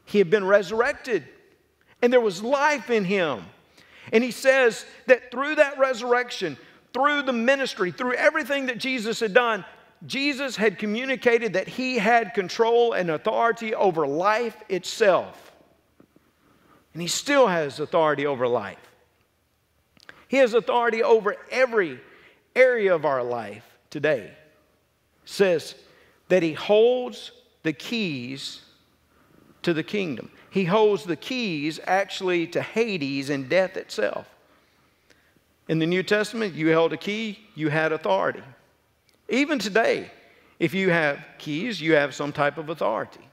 He 0.06 0.20
had 0.20 0.30
been 0.30 0.46
resurrected, 0.46 1.26
and 2.02 2.13
there 2.13 2.22
was 2.22 2.41
life 2.41 2.89
in 2.89 3.06
him. 3.06 3.44
And 4.12 4.24
he 4.24 4.32
says 4.32 4.86
that 5.08 5.32
through 5.32 5.56
that 5.56 5.80
resurrection, 5.80 6.58
through 6.94 7.24
the 7.24 7.34
ministry, 7.34 7.91
through 7.91 8.13
everything 8.13 8.68
that 8.68 8.78
Jesus 8.78 9.20
had 9.20 9.34
done, 9.34 9.65
Jesus 10.06 10.56
had 10.56 10.78
communicated 10.78 11.54
that 11.54 11.68
he 11.68 11.98
had 11.98 12.34
control 12.34 12.94
and 12.94 13.10
authority 13.10 13.74
over 13.74 14.06
life 14.06 14.56
itself. 14.70 15.52
And 16.94 17.02
he 17.02 17.08
still 17.08 17.48
has 17.48 17.80
authority 17.80 18.26
over 18.26 18.48
life. 18.48 18.78
He 20.28 20.38
has 20.38 20.54
authority 20.54 21.04
over 21.04 21.36
every 21.52 22.00
area 22.56 22.94
of 22.94 23.06
our 23.06 23.24
life 23.24 23.65
today. 23.89 24.32
says 25.26 25.76
that 26.30 26.44
he 26.44 26.54
holds 26.54 27.32
the 27.63 27.74
keys 27.74 28.62
to 29.65 29.73
the 29.73 29.84
kingdom. 29.84 30.30
He 30.51 30.65
holds 30.65 31.06
the 31.06 31.15
keys 31.15 31.80
actually 31.86 32.45
to 32.47 32.62
Hades 32.62 33.32
and 33.32 33.49
death 33.49 33.75
itself. 33.78 34.28
In 35.67 35.80
the 35.80 35.88
New 35.88 36.04
Testament, 36.04 36.54
you 36.54 36.67
held 36.67 36.93
a 36.93 36.97
key, 36.97 37.39
you 37.56 37.69
had 37.69 37.91
authority. 37.91 38.43
Even 39.28 39.58
today, 39.58 40.12
if 40.60 40.75
you 40.75 40.91
have 40.91 41.19
keys, 41.39 41.82
you 41.82 41.93
have 41.93 42.13
some 42.13 42.32
type 42.32 42.60
of 42.60 42.69
authority. 42.69 43.28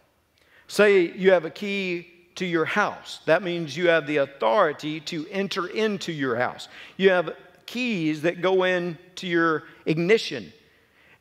Say 0.68 1.12
you 1.12 1.32
have 1.32 1.44
a 1.44 1.50
key 1.50 2.08
to 2.36 2.46
your 2.46 2.64
house. 2.64 3.20
That 3.26 3.42
means 3.42 3.76
you 3.76 3.88
have 3.88 4.06
the 4.06 4.16
authority 4.16 5.00
to 5.00 5.26
enter 5.30 5.66
into 5.66 6.12
your 6.12 6.36
house. 6.36 6.68
You 6.96 7.10
have 7.10 7.36
keys 7.66 8.22
that 8.22 8.40
go 8.40 8.62
into 8.62 9.26
your 9.26 9.64
ignition. 9.84 10.50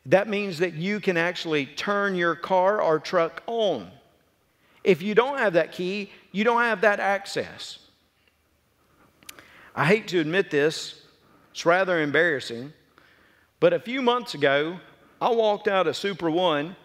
That 0.06 0.26
means 0.26 0.58
that 0.60 0.72
you 0.72 1.00
can 1.00 1.18
actually 1.18 1.66
turn 1.66 2.14
your 2.14 2.34
car 2.34 2.80
or 2.80 2.98
truck 2.98 3.42
on. 3.46 3.90
If 4.84 5.02
you 5.02 5.14
don't 5.14 5.38
have 5.38 5.52
that 5.54 5.72
key, 5.72 6.10
you 6.32 6.44
don't 6.44 6.62
have 6.62 6.80
that 6.80 7.00
access. 7.00 7.78
I 9.74 9.84
hate 9.84 10.08
to 10.08 10.20
admit 10.20 10.50
this, 10.50 11.02
it's 11.50 11.64
rather 11.64 12.00
embarrassing, 12.00 12.72
but 13.60 13.72
a 13.72 13.78
few 13.78 14.02
months 14.02 14.34
ago, 14.34 14.78
I 15.20 15.30
walked 15.30 15.68
out 15.68 15.86
of 15.86 15.96
Super 15.96 16.30
One, 16.30 16.76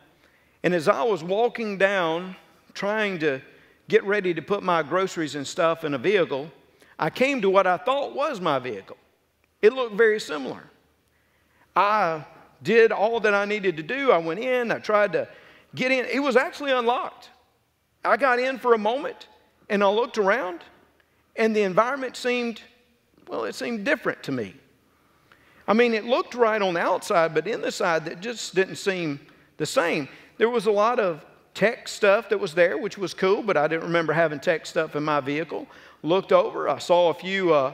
and 0.64 0.74
as 0.74 0.88
I 0.88 1.04
was 1.04 1.24
walking 1.24 1.78
down 1.78 2.36
trying 2.74 3.20
to 3.20 3.42
get 3.88 4.04
ready 4.04 4.34
to 4.34 4.42
put 4.42 4.64
my 4.64 4.84
groceries 4.84 5.36
and 5.36 5.46
stuff 5.46 5.84
in 5.84 5.94
a 5.96 5.98
vehicle, 5.98 6.52
I 7.00 7.10
came 7.10 7.42
to 7.42 7.50
what 7.50 7.68
I 7.68 7.78
thought 7.78 8.16
was 8.16 8.40
my 8.40 8.60
vehicle. 8.60 8.98
It 9.62 9.74
looked 9.74 9.96
very 9.96 10.20
similar. 10.20 10.64
I 11.76 12.26
did 12.64 12.92
all 12.92 13.20
that 13.22 13.34
I 13.34 13.46
needed 13.46 13.78
to 13.78 13.84
do. 13.84 14.12
I 14.12 14.18
went 14.18 14.40
in, 14.40 14.72
I 14.72 14.80
tried 14.80 15.14
to 15.14 15.28
get 15.76 15.92
in. 15.92 16.06
It 16.06 16.20
was 16.20 16.36
actually 16.36 16.72
unlocked. 16.72 17.30
I 18.04 18.18
got 18.18 18.40
in 18.40 18.58
for 18.58 18.74
a 18.74 18.78
moment 18.78 19.28
and 19.70 19.84
I 19.84 19.90
looked 19.90 20.18
around, 20.18 20.62
and 21.36 21.56
the 21.56 21.64
environment 21.64 22.16
seemed, 22.16 22.62
well, 23.28 23.44
it 23.44 23.54
seemed 23.54 23.86
different 23.86 24.24
to 24.24 24.32
me. 24.32 24.56
I 25.68 25.74
mean, 25.74 25.94
it 25.94 26.06
looked 26.06 26.34
right 26.34 26.62
on 26.62 26.76
the 26.76 26.80
outside, 26.80 27.34
but 27.34 27.46
in 27.48 27.62
the 27.62 27.72
side, 27.72 28.06
that 28.06 28.22
just 28.22 28.56
didn't 28.56 28.78
seem 28.78 29.20
the 29.58 29.66
same. 29.66 30.08
There 30.38 30.50
was 30.50 30.66
a 30.66 30.72
lot 30.72 31.00
of 31.00 31.26
tech 31.54 31.88
stuff 31.88 32.30
that 32.30 32.40
was 32.40 32.54
there, 32.54 32.78
which 32.78 32.98
was 32.98 33.14
cool, 33.14 33.44
but 33.44 33.58
I 33.58 33.68
didn't 33.68 33.84
remember 33.84 34.14
having 34.14 34.40
tech 34.40 34.66
stuff 34.66 34.96
in 34.96 35.04
my 35.04 35.20
vehicle. 35.20 35.68
Looked 36.04 36.32
over, 36.32 36.70
I 36.70 36.78
saw 36.78 37.10
a 37.10 37.14
few 37.14 37.54
uh, 37.54 37.74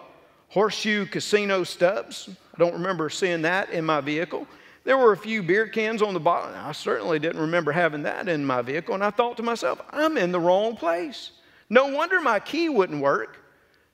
horseshoe 0.50 1.06
casino 1.06 1.64
stubs. 1.64 2.30
I 2.56 2.58
don't 2.58 2.74
remember 2.74 3.10
seeing 3.10 3.44
that 3.44 3.70
in 3.70 3.86
my 3.86 4.02
vehicle. 4.02 4.48
There 4.84 4.98
were 4.98 5.14
a 5.14 5.18
few 5.18 5.42
beer 5.42 5.68
cans 5.68 6.02
on 6.02 6.14
the 6.14 6.20
bottom. 6.20 6.54
I 6.56 6.72
certainly 6.74 7.18
didn't 7.18 7.40
remember 7.40 7.72
having 7.72 8.04
that 8.04 8.28
in 8.28 8.46
my 8.46 8.62
vehicle. 8.62 8.94
And 8.94 9.04
I 9.04 9.12
thought 9.12 9.38
to 9.38 9.44
myself, 9.44 9.82
I'm 9.92 10.18
in 10.18 10.32
the 10.32 10.40
wrong 10.40 10.76
place. 10.76 11.32
No 11.70 11.88
wonder 11.88 12.20
my 12.20 12.40
key 12.40 12.70
wouldn't 12.70 13.02
work. 13.02 13.40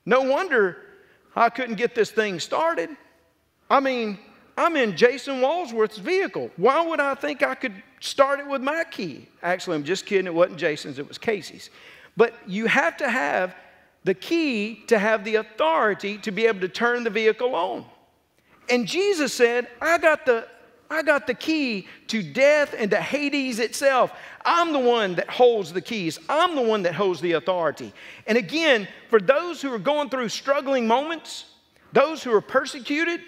No 0.04 0.22
wonder 0.22 0.78
I 1.36 1.48
couldn't 1.48 1.76
get 1.76 1.94
this 1.94 2.10
thing 2.10 2.40
started. 2.40 2.90
I 3.68 3.78
mean, 3.78 4.18
I'm 4.58 4.76
in 4.76 4.96
Jason 4.96 5.40
Walsworth's 5.40 5.98
vehicle. 5.98 6.50
Why 6.56 6.84
would 6.84 7.00
I 7.00 7.14
think 7.14 7.42
I 7.42 7.54
could 7.54 7.82
start 8.00 8.40
it 8.40 8.46
with 8.46 8.62
my 8.62 8.84
key? 8.84 9.28
Actually, 9.42 9.76
I'm 9.76 9.84
just 9.84 10.06
kidding. 10.06 10.26
It 10.26 10.34
wasn't 10.34 10.58
Jason's, 10.58 10.98
it 10.98 11.06
was 11.06 11.18
Casey's. 11.18 11.70
But 12.16 12.34
you 12.46 12.66
have 12.66 12.96
to 12.96 13.08
have 13.08 13.54
the 14.02 14.14
key 14.14 14.82
to 14.88 14.98
have 14.98 15.24
the 15.24 15.36
authority 15.36 16.18
to 16.18 16.32
be 16.32 16.46
able 16.46 16.60
to 16.60 16.68
turn 16.68 17.04
the 17.04 17.10
vehicle 17.10 17.54
on. 17.54 17.84
And 18.68 18.86
Jesus 18.86 19.32
said, 19.32 19.68
I 19.80 19.98
got 19.98 20.26
the 20.26 20.46
I 20.90 21.02
got 21.02 21.28
the 21.28 21.34
key 21.34 21.86
to 22.08 22.20
death 22.20 22.74
and 22.76 22.90
to 22.90 23.00
Hades 23.00 23.60
itself. 23.60 24.12
I'm 24.44 24.72
the 24.72 24.78
one 24.80 25.14
that 25.14 25.30
holds 25.30 25.72
the 25.72 25.80
keys. 25.80 26.18
I'm 26.28 26.56
the 26.56 26.62
one 26.62 26.82
that 26.82 26.94
holds 26.94 27.20
the 27.20 27.32
authority. 27.32 27.92
And 28.26 28.36
again, 28.36 28.88
for 29.08 29.20
those 29.20 29.62
who 29.62 29.72
are 29.72 29.78
going 29.78 30.10
through 30.10 30.28
struggling 30.30 30.88
moments, 30.88 31.44
those 31.92 32.24
who 32.24 32.32
are 32.32 32.40
persecuted, 32.40 33.20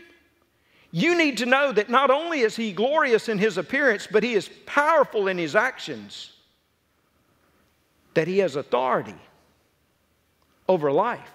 you 0.91 1.17
need 1.17 1.39
to 1.39 1.47
know 1.47 1.73
that 1.73 1.89
not 1.89 2.11
only 2.11 2.41
is 2.41 2.57
he 2.57 2.73
glorious 2.73 3.29
in 3.29 3.39
his 3.39 3.59
appearance, 3.59 4.09
but 4.11 4.25
he 4.25 4.35
is 4.35 4.51
powerful 4.67 5.29
in 5.29 5.39
his 5.39 5.55
actions, 5.55 6.33
that 8.15 8.27
he 8.27 8.39
has 8.39 8.57
authority 8.57 9.15
over 10.69 10.91
life. 10.91 11.33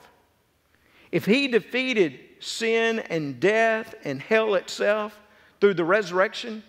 If 1.12 1.26
he 1.26 1.48
defeated 1.48 2.20
sin 2.40 3.00
and 3.00 3.40
death 3.40 3.96
and 4.04 4.22
hell 4.22 4.56
itself, 4.56 5.18
through 5.60 5.74
the 5.74 5.84
resurrection, 5.84 6.64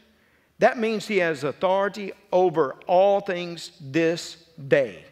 that 0.59 0.79
means 0.79 1.07
he 1.07 1.19
has 1.19 1.45
authority 1.45 2.13
over 2.33 2.77
all 2.87 3.21
things 3.21 3.73
this 3.81 4.45
day. 4.67 5.05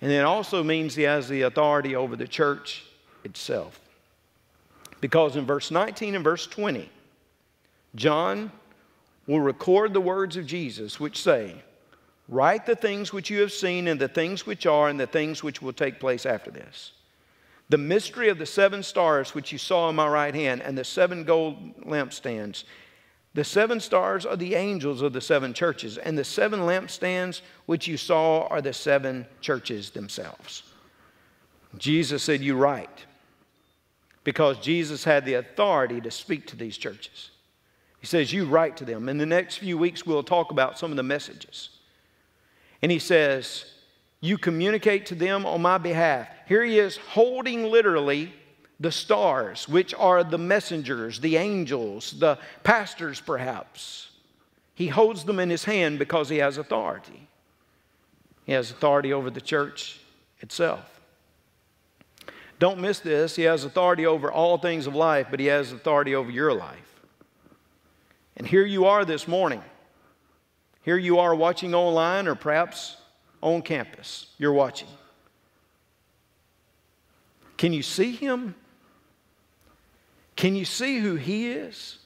And 0.00 0.10
it 0.10 0.24
also 0.24 0.64
means 0.64 0.94
he 0.94 1.02
has 1.02 1.28
the 1.28 1.42
authority 1.42 1.94
over 1.94 2.16
the 2.16 2.26
church 2.26 2.84
itself. 3.22 3.78
Because 5.00 5.36
in 5.36 5.46
verse 5.46 5.70
19 5.70 6.16
and 6.16 6.24
verse 6.24 6.46
20, 6.46 6.90
John 7.94 8.50
will 9.26 9.40
record 9.40 9.92
the 9.92 10.00
words 10.00 10.36
of 10.36 10.46
Jesus, 10.46 10.98
which 10.98 11.22
say, 11.22 11.62
Write 12.28 12.66
the 12.66 12.76
things 12.76 13.12
which 13.12 13.30
you 13.30 13.40
have 13.40 13.52
seen, 13.52 13.88
and 13.88 14.00
the 14.00 14.08
things 14.08 14.46
which 14.46 14.64
are, 14.66 14.88
and 14.88 14.98
the 14.98 15.06
things 15.06 15.42
which 15.42 15.60
will 15.60 15.72
take 15.72 16.00
place 16.00 16.24
after 16.24 16.50
this 16.50 16.92
the 17.72 17.78
mystery 17.78 18.28
of 18.28 18.36
the 18.36 18.44
seven 18.44 18.82
stars 18.82 19.34
which 19.34 19.50
you 19.50 19.56
saw 19.56 19.88
in 19.88 19.96
my 19.96 20.06
right 20.06 20.34
hand 20.34 20.60
and 20.60 20.76
the 20.76 20.84
seven 20.84 21.24
gold 21.24 21.74
lampstands. 21.86 22.64
The 23.32 23.44
seven 23.44 23.80
stars 23.80 24.26
are 24.26 24.36
the 24.36 24.54
angels 24.54 25.00
of 25.00 25.14
the 25.14 25.22
seven 25.22 25.54
churches, 25.54 25.96
and 25.96 26.18
the 26.18 26.22
seven 26.22 26.60
lampstands 26.60 27.40
which 27.64 27.88
you 27.88 27.96
saw 27.96 28.46
are 28.48 28.60
the 28.60 28.74
seven 28.74 29.24
churches 29.40 29.88
themselves. 29.88 30.64
Jesus 31.78 32.22
said, 32.22 32.42
You 32.42 32.56
write, 32.56 33.06
because 34.22 34.58
Jesus 34.58 35.02
had 35.04 35.24
the 35.24 35.34
authority 35.34 35.98
to 36.02 36.10
speak 36.10 36.46
to 36.48 36.56
these 36.56 36.76
churches. 36.76 37.30
He 38.00 38.06
says, 38.06 38.34
You 38.34 38.44
write 38.44 38.76
to 38.76 38.84
them. 38.84 39.08
In 39.08 39.16
the 39.16 39.24
next 39.24 39.56
few 39.56 39.78
weeks, 39.78 40.04
we'll 40.04 40.22
talk 40.22 40.50
about 40.50 40.78
some 40.78 40.90
of 40.90 40.98
the 40.98 41.02
messages. 41.02 41.70
And 42.82 42.92
he 42.92 42.98
says, 42.98 43.64
You 44.24 44.38
communicate 44.38 45.06
to 45.06 45.16
them 45.16 45.44
on 45.44 45.60
my 45.62 45.78
behalf. 45.78 46.28
Here 46.46 46.64
he 46.64 46.78
is 46.78 46.96
holding 46.96 47.64
literally 47.64 48.32
the 48.78 48.92
stars, 48.92 49.68
which 49.68 49.92
are 49.94 50.22
the 50.22 50.38
messengers, 50.38 51.18
the 51.18 51.36
angels, 51.36 52.12
the 52.12 52.38
pastors, 52.62 53.20
perhaps. 53.20 54.10
He 54.74 54.86
holds 54.86 55.24
them 55.24 55.40
in 55.40 55.50
his 55.50 55.64
hand 55.64 55.98
because 55.98 56.28
he 56.28 56.36
has 56.36 56.56
authority. 56.56 57.26
He 58.44 58.52
has 58.52 58.70
authority 58.70 59.12
over 59.12 59.28
the 59.28 59.40
church 59.40 60.00
itself. 60.40 61.00
Don't 62.60 62.78
miss 62.78 63.00
this. 63.00 63.34
He 63.34 63.42
has 63.42 63.64
authority 63.64 64.06
over 64.06 64.30
all 64.30 64.56
things 64.56 64.86
of 64.86 64.94
life, 64.94 65.26
but 65.30 65.40
he 65.40 65.46
has 65.46 65.72
authority 65.72 66.14
over 66.14 66.30
your 66.30 66.52
life. 66.52 67.00
And 68.36 68.46
here 68.46 68.64
you 68.64 68.84
are 68.84 69.04
this 69.04 69.26
morning. 69.26 69.62
Here 70.82 70.96
you 70.96 71.18
are 71.18 71.34
watching 71.34 71.74
online 71.74 72.28
or 72.28 72.36
perhaps 72.36 72.96
on 73.42 73.60
campus. 73.62 74.28
You're 74.38 74.52
watching. 74.52 74.88
Can 77.58 77.72
you 77.72 77.82
see 77.82 78.12
him? 78.12 78.54
Can 80.36 80.56
you 80.56 80.64
see 80.64 80.98
who 80.98 81.16
he 81.16 81.50
is? 81.52 81.98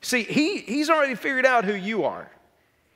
See, 0.00 0.22
he, 0.22 0.58
he's 0.58 0.88
already 0.88 1.14
figured 1.14 1.44
out 1.44 1.64
who 1.64 1.74
you 1.74 2.04
are. 2.04 2.30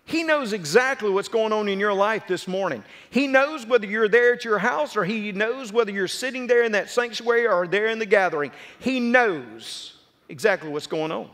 He 0.06 0.22
knows 0.22 0.52
exactly 0.52 1.10
what's 1.10 1.28
going 1.28 1.52
on 1.52 1.68
in 1.68 1.80
your 1.80 1.94
life 1.94 2.26
this 2.28 2.46
morning. 2.46 2.84
He 3.08 3.26
knows 3.26 3.66
whether 3.66 3.86
you're 3.86 4.08
there 4.08 4.34
at 4.34 4.44
your 4.44 4.58
house 4.58 4.96
or 4.96 5.04
he 5.04 5.32
knows 5.32 5.72
whether 5.72 5.90
you're 5.90 6.08
sitting 6.08 6.46
there 6.46 6.62
in 6.62 6.72
that 6.72 6.90
sanctuary 6.90 7.46
or 7.46 7.66
there 7.66 7.86
in 7.88 7.98
the 7.98 8.06
gathering. 8.06 8.52
He 8.78 9.00
knows 9.00 9.94
exactly 10.28 10.68
what's 10.68 10.86
going 10.86 11.10
on. 11.10 11.30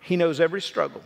He 0.00 0.16
knows 0.16 0.40
every 0.40 0.62
struggle. 0.62 1.02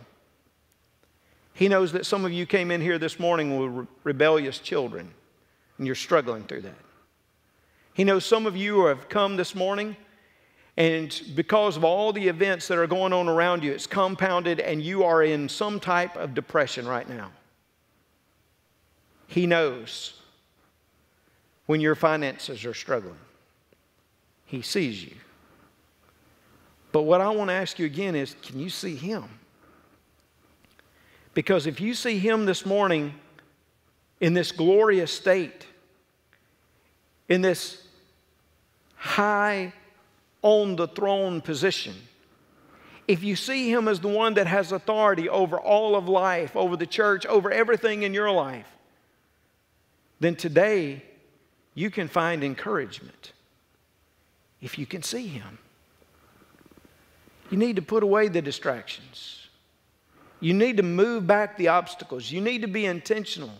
He 1.53 1.67
knows 1.67 1.91
that 1.91 2.05
some 2.05 2.25
of 2.25 2.31
you 2.31 2.45
came 2.45 2.71
in 2.71 2.81
here 2.81 2.97
this 2.97 3.19
morning 3.19 3.77
with 3.77 3.87
rebellious 4.03 4.59
children 4.59 5.13
and 5.77 5.87
you're 5.87 5.95
struggling 5.95 6.43
through 6.43 6.61
that. 6.61 6.75
He 7.93 8.03
knows 8.03 8.25
some 8.25 8.45
of 8.45 8.57
you 8.57 8.85
have 8.85 9.07
come 9.07 9.35
this 9.35 9.53
morning, 9.53 9.95
and 10.77 11.21
because 11.35 11.77
of 11.77 11.83
all 11.83 12.11
the 12.11 12.27
events 12.27 12.67
that 12.67 12.77
are 12.79 12.87
going 12.87 13.13
on 13.13 13.29
around 13.29 13.63
you, 13.63 13.71
it's 13.71 13.85
compounded, 13.85 14.59
and 14.59 14.81
you 14.81 15.03
are 15.03 15.21
in 15.23 15.47
some 15.47 15.79
type 15.79 16.15
of 16.15 16.33
depression 16.33 16.87
right 16.87 17.07
now. 17.07 17.31
He 19.27 19.45
knows 19.45 20.19
when 21.67 21.81
your 21.81 21.95
finances 21.95 22.65
are 22.65 22.73
struggling, 22.73 23.19
He 24.45 24.61
sees 24.61 25.03
you. 25.03 25.15
But 26.91 27.03
what 27.03 27.21
I 27.21 27.29
want 27.29 27.49
to 27.49 27.53
ask 27.53 27.79
you 27.79 27.85
again 27.85 28.15
is 28.15 28.35
can 28.41 28.59
you 28.59 28.69
see 28.69 28.95
Him? 28.95 29.25
Because 31.33 31.65
if 31.67 31.81
you 31.81 31.93
see 31.93 32.19
Him 32.19 32.45
this 32.45 32.65
morning 32.65 33.13
in 34.19 34.33
this 34.33 34.51
glorious 34.51 35.11
state, 35.11 35.67
in 37.27 37.41
this 37.41 37.85
high 38.95 39.73
on 40.41 40.75
the 40.75 40.87
throne 40.87 41.41
position, 41.41 41.95
if 43.07 43.23
you 43.23 43.35
see 43.35 43.69
him 43.69 43.87
as 43.87 43.99
the 43.99 44.07
one 44.07 44.35
that 44.35 44.47
has 44.47 44.71
authority 44.71 45.27
over 45.27 45.59
all 45.59 45.95
of 45.95 46.07
life, 46.07 46.55
over 46.55 46.77
the 46.77 46.85
church, 46.85 47.25
over 47.25 47.51
everything 47.51 48.03
in 48.03 48.13
your 48.13 48.31
life, 48.31 48.67
then 50.19 50.35
today 50.35 51.03
you 51.73 51.89
can 51.89 52.07
find 52.07 52.43
encouragement 52.43 53.33
if 54.61 54.79
you 54.79 54.85
can 54.85 55.03
see 55.03 55.27
him. 55.27 55.57
You 57.49 57.57
need 57.57 57.75
to 57.75 57.81
put 57.81 58.03
away 58.03 58.29
the 58.29 58.41
distractions. 58.41 59.42
You 60.43 60.53
need 60.53 60.75
to 60.75 60.83
move 60.83 61.25
back 61.25 61.55
the 61.55 61.69
obstacles. 61.69 62.29
You 62.29 62.41
need 62.41 62.63
to 62.63 62.67
be 62.67 62.85
intentional. 62.85 63.53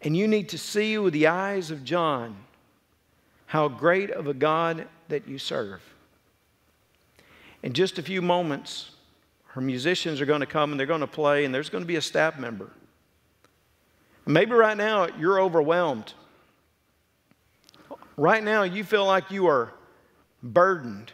And 0.00 0.16
you 0.16 0.28
need 0.28 0.50
to 0.50 0.58
see 0.58 0.96
with 0.98 1.12
the 1.12 1.26
eyes 1.26 1.72
of 1.72 1.82
John 1.82 2.36
how 3.46 3.66
great 3.66 4.12
of 4.12 4.28
a 4.28 4.34
God 4.34 4.86
that 5.08 5.26
you 5.26 5.38
serve. 5.38 5.82
In 7.64 7.72
just 7.72 7.98
a 7.98 8.04
few 8.04 8.22
moments, 8.22 8.92
her 9.46 9.60
musicians 9.60 10.20
are 10.20 10.26
going 10.26 10.42
to 10.42 10.46
come 10.46 10.70
and 10.70 10.78
they're 10.78 10.86
going 10.86 11.00
to 11.00 11.08
play, 11.08 11.44
and 11.44 11.52
there's 11.52 11.70
going 11.70 11.82
to 11.82 11.88
be 11.88 11.96
a 11.96 12.00
staff 12.00 12.38
member. 12.38 12.70
Maybe 14.24 14.52
right 14.52 14.76
now 14.76 15.08
you're 15.18 15.40
overwhelmed. 15.40 16.14
Right 18.16 18.44
now 18.44 18.62
you 18.62 18.84
feel 18.84 19.06
like 19.06 19.32
you 19.32 19.48
are 19.48 19.72
burdened, 20.40 21.10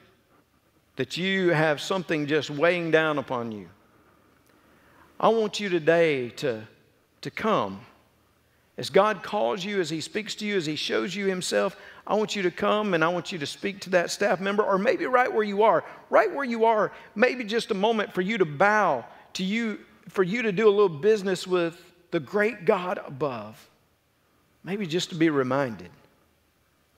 that 0.97 1.17
you 1.17 1.49
have 1.49 1.81
something 1.81 2.27
just 2.27 2.51
weighing 2.51 2.91
down 2.91 3.17
upon 3.17 3.53
you. 3.53 3.71
I 5.21 5.29
want 5.29 5.59
you 5.59 5.69
today 5.69 6.31
to, 6.31 6.63
to 7.23 7.31
come. 7.31 7.81
As 8.77 8.91
God 8.91 9.25
calls 9.25 9.65
you, 9.65 9.81
as 9.81 9.91
He 9.91 10.01
speaks 10.01 10.37
to 10.37 10.47
you, 10.47 10.57
as 10.57 10.65
He 10.65 10.77
shows 10.77 11.15
you 11.15 11.27
Himself, 11.27 11.77
I 12.07 12.15
want 12.15 12.37
you 12.37 12.43
to 12.43 12.51
come 12.51 12.95
and 12.95 13.05
I 13.05 13.09
want 13.09 13.33
you 13.33 13.39
to 13.39 13.47
speak 13.47 13.81
to 13.81 13.91
that 13.91 14.11
staff 14.11 14.41
member, 14.41 14.63
or 14.63 14.79
maybe 14.79 15.07
right 15.07 15.33
where 15.33 15.43
you 15.43 15.65
are, 15.65 15.85
right 16.09 16.33
where 16.33 16.45
you 16.45 16.65
are, 16.65 16.93
maybe 17.17 17.43
just 17.43 17.73
a 17.73 17.75
moment 17.75 18.15
for 18.15 18.21
you 18.21 18.39
to 18.39 18.45
bow 18.45 19.05
to 19.35 19.45
you, 19.45 19.81
for 20.09 20.23
you 20.23 20.43
to 20.43 20.53
do 20.53 20.69
a 20.69 20.71
little 20.71 20.89
business 20.89 21.47
with 21.47 21.83
the 22.13 22.21
great 22.21 22.65
God 22.65 23.01
above. 23.05 23.69
Maybe 24.63 24.87
just 24.87 25.11
to 25.11 25.17
be 25.17 25.31
reminded 25.31 25.91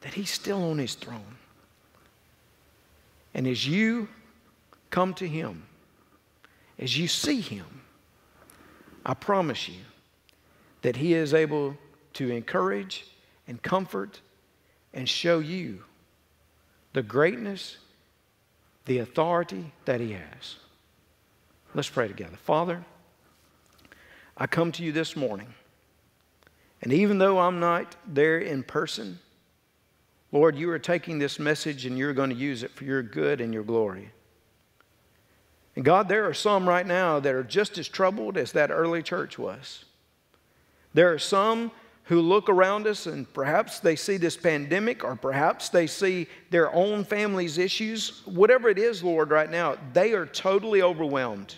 that 0.03 0.13
He's 0.13 0.31
still 0.31 0.63
on 0.71 0.79
His 0.79 0.95
throne. 0.95 1.39
And 3.33 3.47
as 3.47 3.67
you 3.67 4.09
come 4.91 5.15
to 5.15 5.27
Him, 5.27 5.63
as 6.79 6.99
you 6.99 7.09
see 7.09 7.41
Him, 7.41 7.80
I 9.05 9.15
promise 9.15 9.69
you 9.69 9.81
that 10.83 10.97
He 10.97 11.15
is 11.15 11.35
able 11.35 11.77
to 12.15 12.31
encourage 12.31 13.07
and 13.47 13.63
comfort 13.63 14.21
and 14.93 15.09
show 15.09 15.39
you 15.39 15.85
the 16.93 17.03
greatness 17.03 17.79
the 18.87 18.99
authority 18.99 19.73
that 19.85 20.01
He 20.01 20.13
has. 20.13 20.57
Let's 21.75 21.89
pray 21.89 22.09
together. 22.09 22.37
Father, 22.37 22.85
I 24.37 24.47
come 24.47 24.73
to 24.73 24.83
you 24.83 24.91
this 24.91 25.15
morning, 25.15 25.55
and 26.83 26.93
even 26.93 27.19
though 27.19 27.39
I'm 27.39 27.61
not 27.61 27.95
there 28.07 28.39
in 28.39 28.63
person, 28.63 29.19
Lord, 30.33 30.57
you 30.57 30.71
are 30.71 30.79
taking 30.79 31.19
this 31.19 31.39
message 31.39 31.87
and 31.87 31.99
you're 31.99 32.13
going 32.13 32.31
to 32.31 32.37
use 32.37 32.63
it 32.63 32.71
for 32.73 32.85
your 32.85 33.03
good 33.03 33.41
and 33.41 33.53
your 33.53 33.65
glory. 33.65 34.11
And 35.81 35.85
God, 35.87 36.11
there 36.11 36.27
are 36.27 36.35
some 36.35 36.69
right 36.69 36.87
now 36.87 37.21
that 37.21 37.35
are 37.35 37.43
just 37.43 37.79
as 37.79 37.89
troubled 37.89 38.37
as 38.37 38.53
that 38.53 38.71
early 38.71 39.03
church 39.03 39.39
was. 39.39 39.87
There 40.93 41.11
are 41.11 41.19
some 41.19 41.73
who 42.03 42.21
look 42.21 42.51
around 42.51 42.87
us 42.87 43.07
and 43.07 43.33
perhaps 43.33 43.81
they 43.81 43.97
see 43.97 44.19
this 44.19 44.37
pandemic 44.37 45.03
or 45.03 45.17
perhaps 45.17 45.71
they 45.71 45.87
see 45.87 46.27
their 46.51 46.71
own 46.75 47.03
family's 47.03 47.57
issues. 47.57 48.21
Whatever 48.27 48.69
it 48.69 48.79
is, 48.79 49.03
Lord, 49.03 49.31
right 49.31 49.51
now, 49.51 49.79
they 49.95 50.13
are 50.13 50.27
totally 50.27 50.83
overwhelmed. 50.83 51.55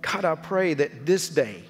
God, 0.00 0.24
I 0.24 0.36
pray 0.36 0.74
that 0.74 1.04
this 1.04 1.28
day, 1.28 1.64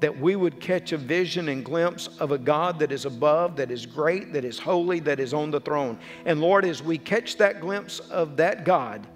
that 0.00 0.18
we 0.18 0.34
would 0.34 0.60
catch 0.60 0.92
a 0.92 0.96
vision 0.96 1.48
and 1.50 1.64
glimpse 1.64 2.08
of 2.18 2.32
a 2.32 2.38
God 2.38 2.78
that 2.78 2.90
is 2.90 3.04
above, 3.04 3.56
that 3.56 3.70
is 3.70 3.84
great, 3.84 4.32
that 4.32 4.44
is 4.44 4.58
holy, 4.58 4.98
that 5.00 5.20
is 5.20 5.34
on 5.34 5.50
the 5.50 5.60
throne. 5.60 5.98
And 6.24 6.40
Lord, 6.40 6.64
as 6.64 6.82
we 6.82 6.96
catch 6.96 7.36
that 7.36 7.60
glimpse 7.60 8.00
of 8.00 8.38
that 8.38 8.64
God, 8.64 9.06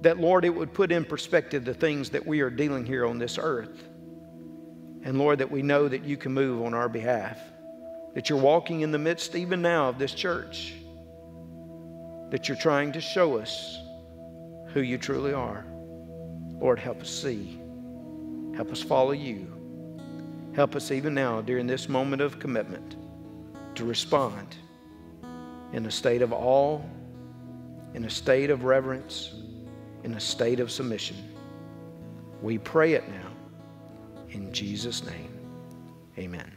that 0.00 0.18
Lord, 0.18 0.44
it 0.44 0.50
would 0.50 0.72
put 0.72 0.90
in 0.90 1.04
perspective 1.04 1.64
the 1.64 1.74
things 1.74 2.10
that 2.10 2.26
we 2.26 2.40
are 2.40 2.50
dealing 2.50 2.86
here 2.86 3.06
on 3.06 3.18
this 3.18 3.38
earth. 3.38 3.88
And 5.02 5.18
Lord, 5.18 5.38
that 5.38 5.50
we 5.50 5.62
know 5.62 5.88
that 5.88 6.04
you 6.04 6.16
can 6.16 6.32
move 6.32 6.64
on 6.64 6.72
our 6.72 6.88
behalf, 6.88 7.38
that 8.14 8.30
you're 8.30 8.38
walking 8.38 8.80
in 8.80 8.90
the 8.90 8.98
midst 8.98 9.34
even 9.34 9.60
now 9.60 9.90
of 9.90 9.98
this 9.98 10.14
church, 10.14 10.74
that 12.30 12.48
you're 12.48 12.56
trying 12.56 12.92
to 12.92 13.00
show 13.00 13.36
us 13.38 13.78
who 14.68 14.80
you 14.80 14.96
truly 14.96 15.34
are. 15.34 15.66
Lord, 16.58 16.78
help 16.78 17.02
us 17.02 17.10
see, 17.10 17.60
help 18.56 18.72
us 18.72 18.82
follow 18.82 19.12
you. 19.12 19.53
Help 20.54 20.76
us 20.76 20.90
even 20.92 21.14
now 21.14 21.40
during 21.40 21.66
this 21.66 21.88
moment 21.88 22.22
of 22.22 22.38
commitment 22.38 22.96
to 23.74 23.84
respond 23.84 24.54
in 25.72 25.86
a 25.86 25.90
state 25.90 26.22
of 26.22 26.32
awe, 26.32 26.80
in 27.94 28.04
a 28.04 28.10
state 28.10 28.50
of 28.50 28.62
reverence, 28.62 29.34
in 30.04 30.14
a 30.14 30.20
state 30.20 30.60
of 30.60 30.70
submission. 30.70 31.16
We 32.40 32.58
pray 32.58 32.92
it 32.92 33.08
now. 33.08 33.30
In 34.30 34.52
Jesus' 34.52 35.04
name, 35.04 35.32
amen. 36.18 36.52